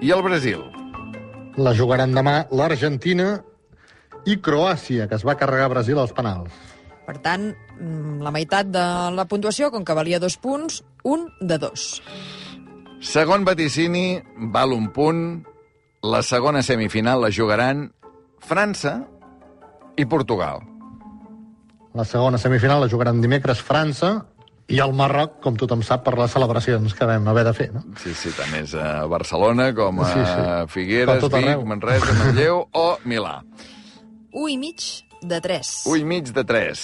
i 0.00 0.14
el 0.14 0.22
Brasil. 0.22 0.62
La 1.60 1.74
jugaran 1.76 2.14
demà 2.16 2.46
l'Argentina 2.56 3.34
i 4.24 4.38
Croàcia, 4.40 5.06
que 5.10 5.16
es 5.18 5.24
va 5.28 5.36
carregar 5.36 5.68
Brasil 5.72 5.98
als 6.00 6.14
penals. 6.16 6.54
Per 7.04 7.18
tant, 7.20 7.50
mm, 7.52 8.20
la 8.24 8.32
meitat 8.32 8.70
de 8.72 8.84
la 9.12 9.26
puntuació, 9.28 9.70
com 9.70 9.84
que 9.84 9.96
valia 9.98 10.20
dos 10.22 10.36
punts, 10.36 10.82
un 11.04 11.28
de 11.40 11.58
dos. 11.58 12.00
Segon 13.00 13.44
vaticini, 13.44 14.22
val 14.54 14.72
un 14.72 14.88
punt. 14.92 15.44
La 16.02 16.22
segona 16.22 16.62
semifinal 16.62 17.20
la 17.20 17.30
jugaran 17.30 17.90
França 18.38 19.06
i 19.96 20.06
Portugal. 20.06 20.60
La 21.92 22.04
segona 22.04 22.38
semifinal 22.38 22.80
la 22.80 22.88
jugaran 22.88 23.20
dimecres 23.20 23.60
França 23.60 24.26
i 24.70 24.78
el 24.82 24.92
Marroc, 24.94 25.40
com 25.42 25.56
tothom 25.58 25.82
sap, 25.86 26.04
per 26.06 26.14
les 26.18 26.30
celebracions 26.30 26.94
que 26.94 27.06
vam 27.08 27.26
haver 27.32 27.44
de 27.48 27.52
fer, 27.56 27.68
no? 27.74 27.82
Sí, 27.98 28.14
sí, 28.14 28.30
tant 28.36 28.54
és 28.60 28.74
a 28.78 29.04
Barcelona 29.10 29.70
com 29.74 30.00
a 30.04 30.08
Sí, 30.12 30.24
sí. 30.24 30.48
Figueres, 30.70 31.10
Per 31.10 31.20
tot 31.26 31.34
Vic, 31.36 31.46
arreu. 31.48 31.64
Manresa, 31.66 32.16
Manlleu 32.20 32.64
o 32.70 32.88
Milà. 33.04 33.40
1 34.30 34.48
i 34.52 34.58
mig 34.62 34.84
de 35.22 35.40
3. 35.42 35.70
Ui, 35.90 36.04
mig 36.06 36.30
de 36.32 36.44
3. 36.46 36.82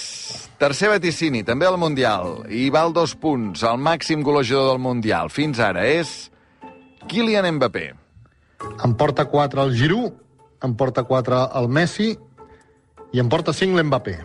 Tercer 0.59 0.90
vaticini, 0.90 1.45
també 1.47 1.69
al 1.69 1.78
Mundial. 1.78 2.43
I 2.50 2.69
val 2.75 2.93
dos 2.93 3.14
punts. 3.14 3.62
El 3.62 3.78
màxim 3.78 4.25
golejador 4.26 4.73
del 4.75 4.83
Mundial 4.83 5.31
fins 5.31 5.61
ara 5.62 5.87
és 5.87 6.31
Kylian 7.07 7.47
Mbappé. 7.57 7.93
En 8.85 8.97
porta 8.99 9.28
4 9.31 9.62
el 9.62 9.76
Giroud, 9.78 10.16
en 10.64 10.75
porta 10.75 11.05
4 11.05 11.43
el 11.61 11.69
Messi 11.69 12.16
i 13.12 13.21
en 13.23 13.28
porta 13.31 13.55
5 13.55 13.78
l'Mbappé. 13.78 14.19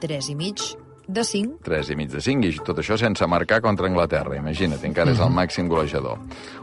3 0.00 0.30
i 0.30 0.36
mig 0.38 0.62
de 1.12 1.24
5. 1.26 1.60
3 1.66 1.92
i 1.92 1.96
mig 1.98 2.10
de 2.12 2.22
5, 2.24 2.46
i 2.46 2.64
tot 2.66 2.78
això 2.82 2.98
sense 3.00 3.26
marcar 3.26 3.60
contra 3.64 3.88
Anglaterra. 3.90 4.36
Imagina't, 4.38 4.82
encara 4.86 5.14
és 5.14 5.22
el 5.22 5.32
màxim 5.34 5.68
golejador. 5.70 6.20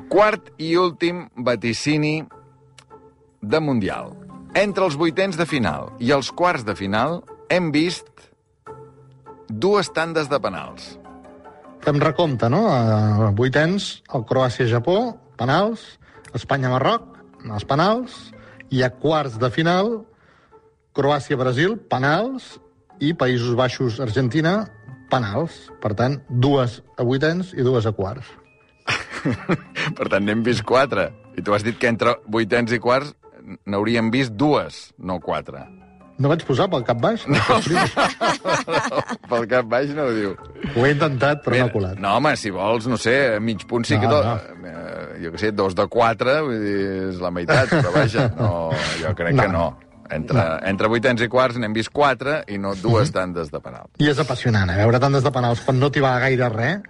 Quart 0.09 0.53
i 0.57 0.75
últim 0.79 1.25
vaticini 1.35 2.21
de 3.41 3.59
Mundial. 3.59 4.13
Entre 4.57 4.85
els 4.85 4.95
vuitens 4.97 5.37
de 5.37 5.45
final 5.45 5.91
i 5.99 6.13
els 6.15 6.31
quarts 6.31 6.65
de 6.65 6.73
final 6.75 7.19
hem 7.53 7.69
vist 7.75 8.07
dues 9.47 9.91
tandes 9.93 10.29
de 10.31 10.39
penals. 10.43 10.95
Fem 11.85 11.99
recompte, 12.03 12.49
no? 12.51 12.65
A 12.67 13.29
vuitens, 13.35 14.01
el 14.13 14.25
Croàcia-Japó, 14.27 15.15
penals, 15.39 15.83
Espanya-Marroc, 16.35 17.05
els 17.47 17.63
penals, 17.67 18.17
i 18.73 18.81
a 18.83 18.89
quarts 18.91 19.37
de 19.39 19.49
final, 19.53 19.93
Croàcia-Brasil, 20.97 21.77
penals, 21.87 22.57
i 22.99 23.13
Països 23.17 23.55
Baixos-Argentina, 23.59 24.65
penals. 25.11 25.67
Per 25.83 25.93
tant, 25.97 26.19
dues 26.29 26.81
a 26.97 27.03
vuitens 27.07 27.53
i 27.57 27.63
dues 27.65 27.85
a 27.85 27.93
quarts. 27.95 28.27
Per 29.97 30.07
tant, 30.09 30.23
n'hem 30.23 30.43
vist 30.45 30.63
quatre. 30.67 31.09
I 31.37 31.43
tu 31.45 31.53
has 31.53 31.63
dit 31.65 31.77
que 31.77 31.89
entre 31.91 32.15
vuitens 32.31 32.71
i 32.73 32.79
quarts 32.81 33.13
n'hauríem 33.69 34.09
vist 34.11 34.33
dues, 34.35 34.87
no 34.97 35.19
quatre. 35.23 35.65
No 36.17 36.31
vaig 36.31 36.41
posar 36.47 36.65
pel 36.73 36.81
cap 36.83 36.97
baix? 36.97 37.27
No. 37.29 37.37
Pel 39.29 39.43
cap 39.51 39.67
baix 39.69 39.91
no 39.93 40.07
ho 40.09 40.13
diu. 40.15 40.31
Ho 40.73 40.85
he 40.87 40.93
intentat, 40.95 41.43
però 41.45 41.59
no 41.59 41.67
ha 41.67 41.73
colat. 41.73 41.99
No, 42.01 42.15
home, 42.17 42.31
si 42.41 42.49
vols, 42.53 42.87
no 42.89 42.97
sé, 42.97 43.37
mig 43.43 43.61
punt 43.69 43.85
sí 43.85 43.99
No, 43.99 44.01
que... 44.01 44.07
no. 44.09 44.15
No. 44.63 44.73
Jo 45.21 45.31
què 45.33 45.39
sé, 45.41 45.51
dos 45.53 45.73
de 45.77 45.85
quatre, 45.89 46.39
vull 46.45 46.59
dir, 46.61 46.81
és 47.11 47.21
la 47.21 47.31
meitat, 47.33 47.71
però 47.73 47.89
vaja, 47.95 48.27
no, 48.37 48.49
jo 49.01 49.13
crec 49.17 49.33
No. 49.37 49.43
que 49.43 49.53
no. 49.53 49.63
Entre, 50.11 50.43
entre 50.69 50.87
vuitens 50.91 51.21
i 51.21 51.27
quarts 51.31 51.57
n'hem 51.59 51.73
vist 51.75 51.89
quatre 51.93 52.43
i 52.47 52.57
no 52.57 52.75
dues 52.75 53.11
tandes 53.11 53.49
de 53.51 53.59
penal. 53.63 53.89
I 53.99 54.09
és 54.11 54.19
apassionant, 54.23 54.69
eh? 54.69 54.77
veure 54.79 54.99
tantes 55.03 55.23
de 55.25 55.31
penals 55.31 55.61
quan 55.65 55.79
no 55.79 55.89
t'hi 55.91 56.03
va 56.03 56.17
gaire 56.23 56.49
res, 56.53 56.81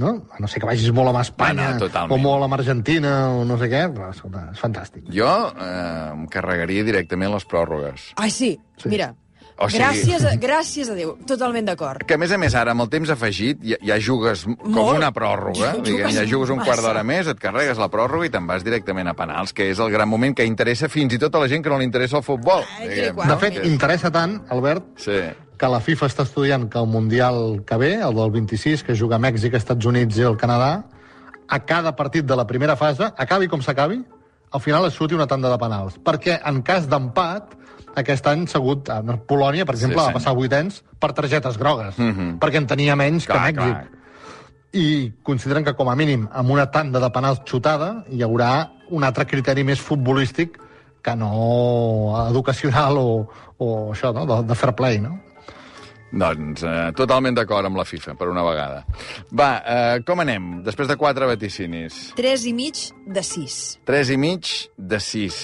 no? 0.00 0.12
A 0.30 0.38
no 0.38 0.46
sé 0.50 0.60
que 0.62 0.66
vagis 0.68 0.92
molt 0.94 1.10
amb 1.10 1.18
Espanya, 1.20 1.72
No, 1.78 1.88
no, 1.88 2.14
o 2.14 2.18
molt 2.18 2.44
amb 2.46 2.54
Argentina, 2.54 3.14
o 3.34 3.44
no 3.44 3.56
sé 3.58 3.66
què, 3.72 3.86
però 3.94 4.10
escolta, 4.14 4.48
és 4.52 4.60
fantàstic. 4.62 5.08
Jo 5.10 5.30
eh, 5.50 6.12
em 6.12 6.26
carregaria 6.30 6.84
directament 6.86 7.32
les 7.34 7.46
pròrrogues. 7.46 8.12
Ai, 8.16 8.30
sí, 8.30 8.52
Sí. 8.76 8.88
mira. 8.88 9.14
O 9.60 9.68
sigui- 9.68 9.82
Gràcies, 9.84 10.22
a, 10.24 10.30
gràcies 10.40 10.88
a 10.88 10.94
Déu, 10.96 11.10
totalment 11.28 11.66
d'acord. 11.68 12.04
Que, 12.08 12.14
a 12.14 12.18
més 12.18 12.32
a 12.32 12.38
més, 12.40 12.54
ara, 12.56 12.72
amb 12.72 12.80
el 12.80 12.88
temps 12.88 13.10
afegit, 13.12 13.58
ja, 13.62 13.76
ja 13.84 13.98
jugues 14.00 14.46
com 14.46 14.56
Molt. 14.72 14.96
una 14.96 15.10
pròrroga. 15.12 15.58
Ja 15.60 15.72
Diguem, 15.84 15.98
jugues 16.06 16.14
ja 16.16 16.24
jugues 16.24 16.48
un 16.54 16.56
quart 16.62 16.78
massa. 16.78 16.86
d'hora 16.86 17.02
més, 17.04 17.26
et 17.28 17.38
carregues 17.38 17.76
la 17.76 17.90
pròrroga 17.92 18.24
i 18.24 18.30
te'n 18.32 18.46
vas 18.48 18.64
directament 18.64 19.08
a 19.08 19.14
penals, 19.14 19.52
que 19.52 19.68
és 19.70 19.78
el 19.78 19.90
gran 19.92 20.08
moment 20.08 20.34
que 20.34 20.46
interessa 20.48 20.88
fins 20.88 21.12
i 21.12 21.18
tot 21.18 21.34
a 21.36 21.42
la 21.44 21.48
gent 21.48 21.62
que 21.62 21.68
no 21.68 21.76
li 21.78 21.84
interessa 21.84 22.16
el 22.16 22.22
futbol. 22.24 22.64
Diguem, 22.80 23.10
igual. 23.12 23.28
De 23.28 23.34
no? 23.34 23.38
fet, 23.38 23.60
interessa 23.66 24.10
tant, 24.10 24.40
Albert, 24.48 24.96
Sí. 24.96 25.20
que 25.60 25.68
la 25.68 25.80
FIFA 25.84 26.06
està 26.08 26.22
estudiant 26.24 26.64
que 26.72 26.78
el 26.78 26.86
Mundial 26.88 27.60
que 27.66 27.76
ve, 27.76 27.92
el 28.00 28.14
del 28.16 28.30
26, 28.30 28.82
que 28.82 28.96
juga 28.96 29.16
a 29.16 29.18
Mèxic, 29.20 29.52
Estats 29.60 29.84
Units 29.84 30.16
i 30.16 30.22
el 30.22 30.38
Canadà, 30.40 30.86
a 31.48 31.58
cada 31.66 31.94
partit 31.94 32.24
de 32.24 32.34
la 32.34 32.46
primera 32.46 32.76
fase, 32.76 33.12
acabi 33.18 33.46
com 33.46 33.60
s'acabi, 33.60 34.00
al 34.52 34.60
final 34.60 34.86
es 34.86 34.94
surti 34.94 35.14
una 35.14 35.26
tanda 35.26 35.50
de 35.50 35.58
penals. 35.58 35.98
Perquè 36.02 36.40
en 36.48 36.62
cas 36.62 36.88
d'empat, 36.88 37.54
aquest 37.96 38.26
any 38.26 38.46
s'ha 38.46 38.58
hagut... 38.58 38.88
a 38.90 39.00
Polònia, 39.02 39.64
per 39.66 39.74
exemple, 39.74 39.96
Sí, 39.98 40.04
va 40.04 40.08
sí. 40.08 40.14
passar 40.14 40.30
a 40.32 40.34
vuitens 40.34 40.82
per 40.98 41.12
targetes 41.12 41.58
grogues, 41.58 41.98
Mhm. 41.98 42.38
perquè 42.38 42.56
en 42.56 42.66
tenia 42.66 42.96
menys 42.96 43.26
Clar, 43.26 43.52
que 43.52 43.60
Mèxic. 43.60 43.72
clar. 43.72 43.88
I 44.72 45.12
consideren 45.22 45.64
que, 45.64 45.74
com 45.74 45.88
a 45.90 45.96
mínim, 45.96 46.28
amb 46.32 46.50
una 46.50 46.70
tanda 46.70 47.00
de 47.00 47.10
penals 47.10 47.40
xutada, 47.44 48.04
hi 48.08 48.20
haurà 48.22 48.70
un 48.90 49.02
altre 49.02 49.26
criteri 49.26 49.64
més 49.64 49.80
futbolístic 49.80 50.58
que 51.02 51.16
no 51.16 52.14
educacional 52.28 52.96
o, 52.98 53.28
o 53.58 53.90
això, 53.92 54.12
no? 54.14 54.26
de, 54.26 54.42
de 54.46 54.54
fair 54.54 54.74
play, 54.76 55.00
no? 55.00 55.18
Doncs 56.12 56.62
eh, 56.66 56.90
totalment 56.98 57.36
d'acord 57.38 57.66
amb 57.68 57.76
la 57.78 57.84
FIFA, 57.86 58.16
per 58.18 58.26
una 58.28 58.42
vegada. 58.42 58.80
Va, 59.30 59.50
eh, 59.64 60.00
com 60.06 60.18
anem? 60.20 60.62
Després 60.66 60.88
de 60.90 60.96
quatre 60.98 61.26
vaticinis. 61.26 62.12
3 62.18 62.46
i 62.50 62.52
mig 62.52 62.80
de 63.06 63.22
6. 63.22 63.78
Tres 63.86 64.10
i 64.10 64.16
mig 64.18 64.50
de 64.76 64.98
sis. 64.98 65.36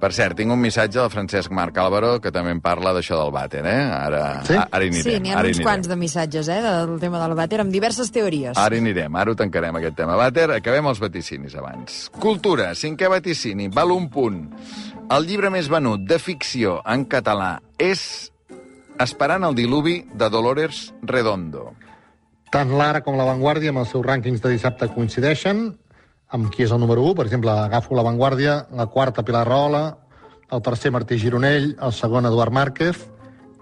Per 0.00 0.10
cert, 0.12 0.34
tinc 0.36 0.52
un 0.52 0.60
missatge 0.60 0.98
del 0.98 1.10
Francesc 1.12 1.52
Marc 1.54 1.76
Álvaro 1.80 2.16
que 2.20 2.32
també 2.34 2.52
em 2.52 2.60
parla 2.64 2.92
d'això 2.96 3.16
del 3.22 3.30
vàter, 3.32 3.62
eh? 3.64 3.84
Ara, 3.96 4.22
Sí? 4.44 4.54
ara 4.56 4.84
hi 4.84 4.90
anirem. 4.92 5.02
Sí, 5.06 5.20
n'hi 5.20 5.32
ha 5.32 5.40
uns 5.40 5.60
quants 5.64 5.88
de 5.88 5.96
missatges, 5.96 6.48
eh, 6.48 6.60
del 6.62 6.98
tema 7.00 7.20
del 7.22 7.36
vàter, 7.38 7.60
amb 7.60 7.72
diverses 7.72 8.10
teories. 8.12 8.56
Ara 8.58 8.76
hi 8.76 8.82
anirem, 8.84 9.16
ara 9.16 9.30
ho 9.32 9.34
tancarem, 9.38 9.76
aquest 9.76 9.96
tema 9.96 10.16
vàter. 10.20 10.50
Acabem 10.58 10.86
els 10.92 11.00
vaticinis 11.00 11.54
abans. 11.56 12.10
Cultura, 12.20 12.72
cinquè 12.74 13.08
vaticini, 13.08 13.68
val 13.68 13.92
un 13.92 14.10
punt. 14.10 14.42
El 15.10 15.26
llibre 15.26 15.50
més 15.50 15.68
venut 15.68 16.00
de 16.08 16.18
ficció 16.18 16.80
en 16.84 17.06
català 17.06 17.60
és 17.78 18.30
Esperant 19.00 19.42
el 19.42 19.56
diluvi 19.56 20.04
de 20.14 20.28
Dolores 20.30 20.92
Redondo. 21.02 21.72
Tant 22.54 22.70
l'Ara 22.78 23.00
com 23.02 23.16
la 23.18 23.24
Vanguardia 23.26 23.70
amb 23.72 23.80
els 23.82 23.88
seus 23.90 24.04
rànquings 24.06 24.40
de 24.40 24.52
dissabte 24.52 24.86
coincideixen 24.94 25.72
amb 26.28 26.50
qui 26.52 26.64
és 26.64 26.72
el 26.72 26.80
número 26.80 27.02
1. 27.02 27.14
Per 27.18 27.26
exemple, 27.26 27.50
agafo 27.50 27.94
la 27.94 28.06
Vanguardia, 28.06 28.66
la 28.72 28.86
quarta 28.86 29.24
Pilar 29.24 29.46
Rahola, 29.48 29.84
el 30.50 30.62
tercer 30.62 30.92
Martí 30.92 31.18
Gironell, 31.18 31.76
el 31.80 31.92
segon 31.92 32.26
Eduard 32.26 32.52
Márquez 32.52 33.06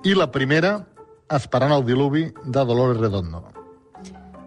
i 0.04 0.14
la 0.14 0.31
primera 0.31 0.81
Esperant 1.33 1.73
el 1.73 1.85
diluvi 1.87 2.26
de 2.45 2.64
Dolores 2.69 2.99
Redondo. 3.00 3.42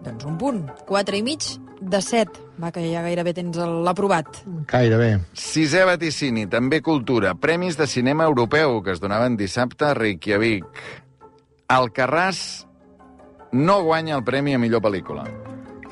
Doncs 0.04 0.26
un 0.28 0.36
punt. 0.38 0.60
4 0.86 1.18
i 1.18 1.22
mig 1.26 1.46
de 1.80 2.00
7. 2.00 2.44
Va, 2.62 2.70
que 2.72 2.84
ja 2.86 3.02
gairebé 3.04 3.34
tens 3.36 3.58
l'aprovat. 3.58 4.38
Gairebé. 4.70 5.10
Sisè 5.34 5.82
vaticini, 5.88 6.46
també 6.52 6.80
cultura. 6.86 7.34
Premis 7.34 7.76
de 7.76 7.88
cinema 7.90 8.28
europeu 8.30 8.80
que 8.82 8.94
es 8.94 9.02
donaven 9.02 9.36
dissabte 9.36 9.90
a 9.90 9.96
Reykjavik. 9.98 10.84
Alcarràs 11.66 12.38
no 13.52 13.82
guanya 13.82 14.16
el 14.20 14.24
premi 14.24 14.54
a 14.54 14.62
millor 14.62 14.84
pel·lícula. 14.86 15.26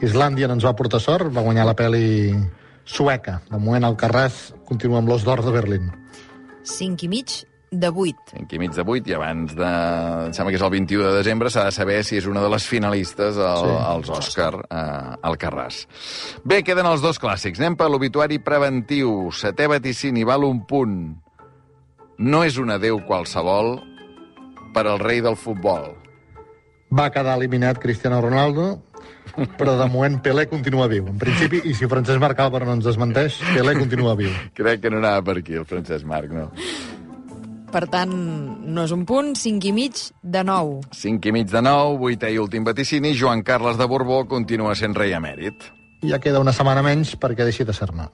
Islàndia 0.05 0.49
no 0.49 0.55
ens 0.59 0.65
va 0.67 0.75
portar 0.77 1.01
sort, 1.03 1.31
va 1.35 1.43
guanyar 1.45 1.65
la 1.69 1.75
pel·li 1.79 2.35
sueca. 2.85 3.41
De 3.51 3.59
moment, 3.59 3.85
el 3.89 3.97
Carràs 4.01 4.53
continua 4.69 5.01
amb 5.01 5.09
l'Os 5.11 5.25
d'Or 5.25 5.43
de 5.45 5.53
Berlín. 5.55 5.91
5 6.65 7.05
i 7.05 7.09
mig 7.13 7.33
de 7.75 7.89
8. 7.91 8.37
5 8.37 8.55
i 8.55 8.59
mig 8.63 8.71
de 8.77 8.85
8 8.87 9.11
i 9.11 9.15
abans 9.17 9.55
de... 9.59 9.71
Em 10.29 10.35
sembla 10.37 10.53
que 10.55 10.61
és 10.61 10.65
el 10.65 10.71
21 10.73 11.09
de 11.09 11.15
desembre, 11.17 11.51
s'ha 11.51 11.65
de 11.67 11.73
saber 11.75 11.99
si 12.07 12.17
és 12.21 12.29
una 12.31 12.43
de 12.45 12.51
les 12.53 12.67
finalistes 12.71 13.37
al, 13.41 13.65
Sí. 13.67 13.75
als 13.89 14.13
Òscar 14.15 14.53
eh, 14.63 15.17
al 15.27 15.39
Carràs. 15.41 15.81
Bé, 16.45 16.63
queden 16.63 16.87
els 16.87 17.03
dos 17.03 17.19
clàssics. 17.21 17.59
Anem 17.61 17.77
per 17.81 17.89
l'obituari 17.91 18.39
preventiu. 18.39 19.31
Setè 19.35 19.67
vaticini, 19.73 20.23
val 20.25 20.47
un 20.47 20.63
punt. 20.71 20.97
No 22.19 22.45
és 22.47 22.61
un 22.63 22.71
adeu 22.71 23.01
qualsevol 23.09 23.81
per 24.75 24.87
al 24.87 25.01
rei 25.03 25.21
del 25.25 25.35
futbol. 25.37 25.91
Va 26.95 27.09
quedar 27.11 27.35
eliminat 27.41 27.81
Cristiano 27.83 28.21
Ronaldo, 28.23 28.77
però 29.59 29.77
de 29.79 29.87
moment 29.91 30.19
Pelé 30.23 30.47
continua 30.51 30.89
viu. 30.91 31.07
En 31.11 31.21
principi, 31.21 31.61
i 31.65 31.75
si 31.75 31.89
Francesc 31.91 32.21
Marc 32.23 32.41
Álvaro 32.45 32.69
no 32.69 32.77
ens 32.79 32.87
desmenteix, 32.87 33.41
Pelé 33.55 33.77
continua 33.79 34.17
viu. 34.19 34.33
Crec 34.57 34.85
que 34.85 34.93
no 34.93 35.01
anava 35.03 35.25
per 35.27 35.39
aquí, 35.41 35.57
el 35.59 35.67
Francesc 35.69 36.07
Marc, 36.09 36.33
no. 36.35 36.51
Per 37.75 37.89
tant, 37.91 38.13
no 38.71 38.85
és 38.87 38.93
un 38.95 39.03
punt, 39.09 39.33
5 39.35 39.67
i 39.67 39.73
mig 39.75 39.99
de 40.23 40.45
9. 40.47 40.93
5 40.95 41.31
i 41.31 41.33
mig 41.35 41.49
de 41.51 41.63
9, 41.65 41.97
vuitè 41.99 42.31
i 42.31 42.39
últim 42.39 42.67
vaticini, 42.67 43.17
Joan 43.19 43.43
Carles 43.43 43.81
de 43.81 43.89
Borbó 43.91 44.21
continua 44.31 44.77
sent 44.79 44.95
rei 44.95 45.17
emèrit. 45.17 45.67
Ja 46.07 46.21
queda 46.23 46.43
una 46.45 46.55
setmana 46.55 46.85
menys 46.87 47.17
perquè 47.19 47.49
deixi 47.49 47.67
de 47.67 47.75
ser-ne. 47.75 48.07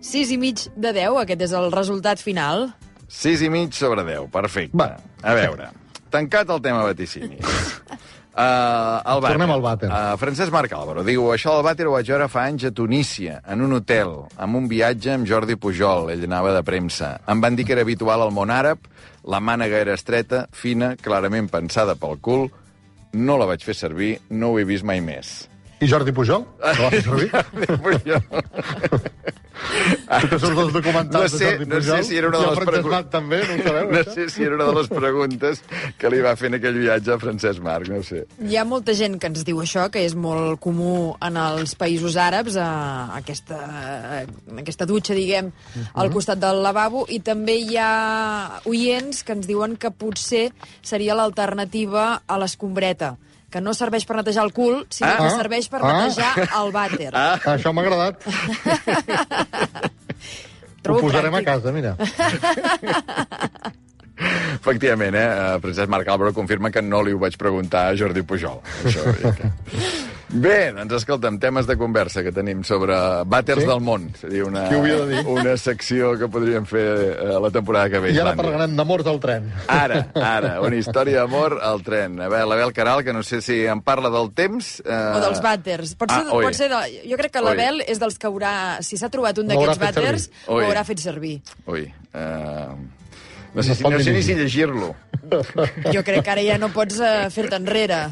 6 0.00 0.32
i 0.32 0.38
mig 0.40 0.64
de 0.76 0.94
10, 0.96 1.18
aquest 1.20 1.44
és 1.44 1.52
el 1.58 1.68
resultat 1.74 2.22
final. 2.24 2.70
6 3.10 3.44
i 3.44 3.50
mig 3.52 3.76
sobre 3.76 4.06
10, 4.06 4.30
perfecte. 4.32 4.78
Va. 4.80 4.94
A 5.20 5.36
veure, 5.36 5.68
tancat 6.08 6.48
el 6.56 6.64
tema 6.64 6.86
vaticini. 6.86 7.36
Uh, 8.30 9.00
el 9.10 9.20
vàter. 9.24 9.34
Tornem 9.34 9.52
al 9.56 9.62
vàter. 9.64 9.88
Uh, 9.90 10.14
Francesc 10.20 10.54
Marc 10.54 10.72
Álvaro 10.76 11.02
diu 11.06 11.26
això 11.34 11.56
del 11.56 11.64
vàter 11.66 11.88
ho 11.88 11.96
vaig 11.96 12.08
veure 12.12 12.28
fa 12.30 12.44
anys 12.46 12.68
a 12.68 12.70
Tunísia, 12.70 13.40
en 13.50 13.64
un 13.66 13.74
hotel, 13.80 14.12
amb 14.38 14.60
un 14.60 14.68
viatge 14.70 15.16
amb 15.16 15.26
Jordi 15.26 15.58
Pujol, 15.58 16.12
ell 16.14 16.24
anava 16.28 16.54
de 16.54 16.62
premsa. 16.66 17.16
Em 17.28 17.42
van 17.42 17.58
dir 17.58 17.66
que 17.66 17.74
era 17.74 17.82
habitual 17.82 18.22
al 18.22 18.30
món 18.34 18.52
àrab, 18.54 18.86
la 19.26 19.42
mànega 19.42 19.82
era 19.82 19.98
estreta, 19.98 20.44
fina, 20.54 20.94
clarament 21.02 21.50
pensada 21.50 21.98
pel 21.98 22.20
cul, 22.22 22.46
no 23.18 23.38
la 23.40 23.50
vaig 23.50 23.66
fer 23.66 23.74
servir, 23.74 24.14
no 24.30 24.52
ho 24.52 24.60
he 24.60 24.66
vist 24.68 24.86
mai 24.86 25.02
més. 25.02 25.50
I 25.80 25.88
Jordi 25.90 26.12
Pujol? 26.12 26.46
No 26.78 26.86
va 26.86 26.90
fer 26.92 27.02
servir? 27.02 27.30
Pujol. 27.82 29.09
Tu 30.10 30.26
que 30.28 30.38
surts 30.42 30.56
dels 30.58 30.72
documentals 30.74 31.32
No 31.32 31.38
sé- 31.38 31.44
de 31.44 31.50
Jordi 31.58 31.66
no 31.70 31.80
sé 31.80 31.90
Pujol. 31.90 32.04
si 32.04 32.16
era 32.18 32.28
una 32.28 32.38
de 32.38 32.46
les 32.46 32.54
Francesc 32.58 32.72
pregun- 32.74 32.90
Marc 32.96 33.10
també, 33.10 33.38
no 33.46 33.54
ho 33.54 33.62
sabeu? 33.68 33.90
No 33.92 34.02
sé 34.14 34.28
si 34.30 34.42
era 34.42 34.54
una 34.56 34.64
de 34.64 34.74
les 34.74 34.88
preguntes 34.88 35.62
que 35.98 36.10
li 36.10 36.20
va 36.20 36.32
fer 36.36 36.48
en 36.50 36.54
aquell 36.58 36.78
viatge 36.82 37.12
a 37.14 37.18
Francesc 37.22 37.60
Marc, 37.62 37.88
no 37.88 38.02
sé. 38.02 38.24
Hi 38.42 38.56
ha 38.56 38.64
molta 38.64 38.92
gent 38.98 39.18
que 39.22 39.26
ens 39.30 39.44
diu 39.46 39.60
això, 39.62 39.86
que 39.90 40.02
és 40.04 40.16
molt 40.18 40.58
comú 40.58 41.14
en 41.20 41.36
els 41.36 41.76
països 41.78 42.16
àrabs, 42.16 42.56
a 42.58 43.14
aquesta, 43.20 43.60
aquesta 44.58 44.86
dutxa, 44.86 45.14
diguem, 45.14 45.52
al 45.94 46.10
costat 46.10 46.38
del 46.42 46.62
lavabo, 46.62 47.06
i 47.08 47.20
també 47.20 47.54
hi 47.62 47.76
ha 47.78 48.60
oients 48.66 49.22
que 49.22 49.32
ens 49.38 49.46
diuen 49.46 49.76
que 49.76 49.90
potser 49.92 50.50
seria 50.82 51.14
l'alternativa 51.14 52.22
a 52.26 52.38
l'escombreta, 52.38 53.16
que 53.50 53.60
no 53.60 53.74
serveix 53.74 54.04
per 54.06 54.16
netejar 54.16 54.44
el 54.44 54.52
cul, 54.52 54.86
sinó 54.90 55.10
Ah. 55.10 55.16
que 55.22 55.30
serveix 55.36 55.68
per 55.68 55.80
Ah. 55.82 55.92
netejar 56.02 56.48
el 56.64 56.72
vàter. 56.72 57.10
Ah, 57.14 57.38
Això 57.56 57.72
m'ha 57.72 57.82
agradat. 57.82 58.20
Ho 60.96 61.00
posarem 61.04 61.34
a 61.34 61.40
pràctic. 61.40 61.50
casa, 61.50 61.72
mira. 61.72 61.96
efectivament, 64.60 65.14
eh? 65.16 65.58
Francesc 65.62 65.88
Marc 65.88 66.08
Álvaro 66.08 66.32
confirma 66.36 66.70
que 66.70 66.82
no 66.84 67.02
li 67.02 67.16
ho 67.16 67.18
vaig 67.18 67.36
preguntar 67.40 67.88
a 67.88 67.96
Jordi 67.96 68.22
Pujol. 68.22 68.60
Això, 68.84 69.04
dir 69.16 69.34
que... 69.38 69.52
Bé, 70.30 70.70
doncs 70.70 70.92
escolta'm, 71.00 71.40
temes 71.42 71.66
de 71.66 71.74
conversa 71.74 72.22
que 72.22 72.30
tenim 72.30 72.60
sobre 72.62 72.94
vàters 73.26 73.64
Sí? 73.64 73.66
del 73.66 73.80
món. 73.82 74.04
Seria 74.14 74.44
una, 74.46 74.68
Qui 74.68 74.76
ho 74.76 74.78
havia 74.84 74.98
de 75.00 75.06
dir? 75.16 75.22
una 75.26 75.56
secció 75.58 76.12
que 76.20 76.28
podríem 76.30 76.64
fer 76.70 76.84
eh, 77.18 77.38
la 77.42 77.50
temporada 77.50 77.90
que 77.90 77.98
ve. 77.98 78.12
I 78.12 78.18
ara 78.20 78.30
Islàndia. 78.30 78.36
parlarem 78.44 78.76
d'amors 78.78 79.06
al 79.10 79.18
tren. 79.18 79.48
Ara, 79.66 80.04
ara, 80.14 80.60
una 80.62 80.76
història 80.78 81.24
d'amor 81.24 81.58
al 81.60 81.82
tren. 81.82 82.20
A 82.20 82.28
veure, 82.30 82.46
l'Abel 82.46 82.72
Caral, 82.72 83.02
que 83.02 83.12
no 83.12 83.24
sé 83.26 83.40
si 83.42 83.64
em 83.66 83.82
parla 83.82 84.08
del 84.08 84.30
temps... 84.32 84.78
Eh... 84.86 85.00
O 85.16 85.20
dels 85.24 85.42
vàters. 85.42 85.96
Pot 85.98 86.14
ser, 86.14 86.22
Ah, 86.22 86.36
oi. 86.38 86.44
pot 86.46 86.54
ser 86.54 86.68
de, 86.70 86.80
jo 87.10 87.16
crec 87.18 87.32
que 87.34 87.42
Oi. 87.42 87.44
l'Abel 87.50 87.82
és 87.88 87.98
dels 87.98 88.16
que 88.16 88.30
haurà... 88.30 88.54
Si 88.86 88.96
s'ha 89.00 89.10
trobat 89.10 89.38
un 89.42 89.50
d'aquests 89.50 89.82
vàters, 89.82 90.28
ho 90.46 90.60
Oi. 90.60 90.64
haurà 90.68 90.84
fet 90.86 91.02
servir. 91.02 91.40
Ui, 91.66 91.88
eh... 92.14 92.70
No 93.50 93.58
No 93.58 93.62
sé, 93.66 93.74
pot 93.82 93.90
no 93.90 93.98
sé 93.98 94.12
ni 94.14 94.22
si 94.22 94.36
llegir-lo. 94.38 94.92
Jo 95.90 96.04
crec 96.06 96.22
que 96.22 96.30
ara 96.30 96.42
ja 96.46 96.54
no 96.56 96.68
pots 96.70 97.00
uh, 97.02 97.26
fer-te 97.34 97.58
enrere. 97.58 98.04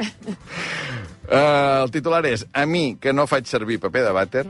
Uh, 1.30 1.84
el 1.84 1.92
titular 1.94 2.24
és 2.26 2.42
A 2.52 2.64
mi, 2.66 2.96
que 3.00 3.12
no 3.14 3.28
faig 3.30 3.46
servir 3.46 3.78
paper 3.78 4.02
de 4.08 4.14
vàter, 4.16 4.44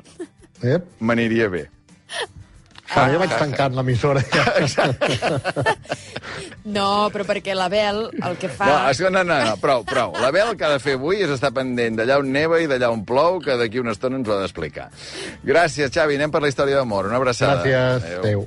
Ep. 0.65 0.87
m'aniria 1.01 1.51
bé. 1.53 1.67
Ah, 2.91 3.05
jo 3.13 3.21
vaig 3.21 3.31
tancant 3.39 3.77
l'emissora. 3.77 4.23
Ja. 4.35 4.89
No, 6.71 7.09
però 7.11 7.25
perquè 7.25 7.55
l'Abel 7.57 8.03
el 8.13 8.35
que 8.39 8.51
fa... 8.53 8.67
No, 8.69 8.75
és 8.93 9.01
no, 9.01 9.23
no, 9.25 9.25
no, 9.25 9.55
prou, 9.63 9.81
prou. 9.89 10.13
La 10.21 10.29
Bel 10.35 10.53
que 10.61 10.67
ha 10.69 10.75
de 10.75 10.83
fer 10.83 10.99
avui 10.99 11.23
és 11.25 11.33
estar 11.33 11.51
pendent 11.57 11.97
d'allà 11.99 12.19
on 12.21 12.29
neva 12.35 12.61
i 12.61 12.69
d'allà 12.71 12.91
on 12.93 13.01
plou, 13.09 13.41
que 13.43 13.57
d'aquí 13.59 13.81
una 13.81 13.95
estona 13.97 14.21
ens 14.21 14.29
ho 14.29 14.37
ha 14.37 14.43
d'explicar. 14.43 14.91
Gràcies, 15.47 15.91
Xavi. 15.95 16.19
Anem 16.21 16.31
per 16.35 16.43
la 16.45 16.51
història 16.53 16.77
d'amor. 16.77 17.09
Una 17.09 17.17
abraçada. 17.17 17.65
Gràcies. 17.65 18.19
Adéu. 18.21 18.45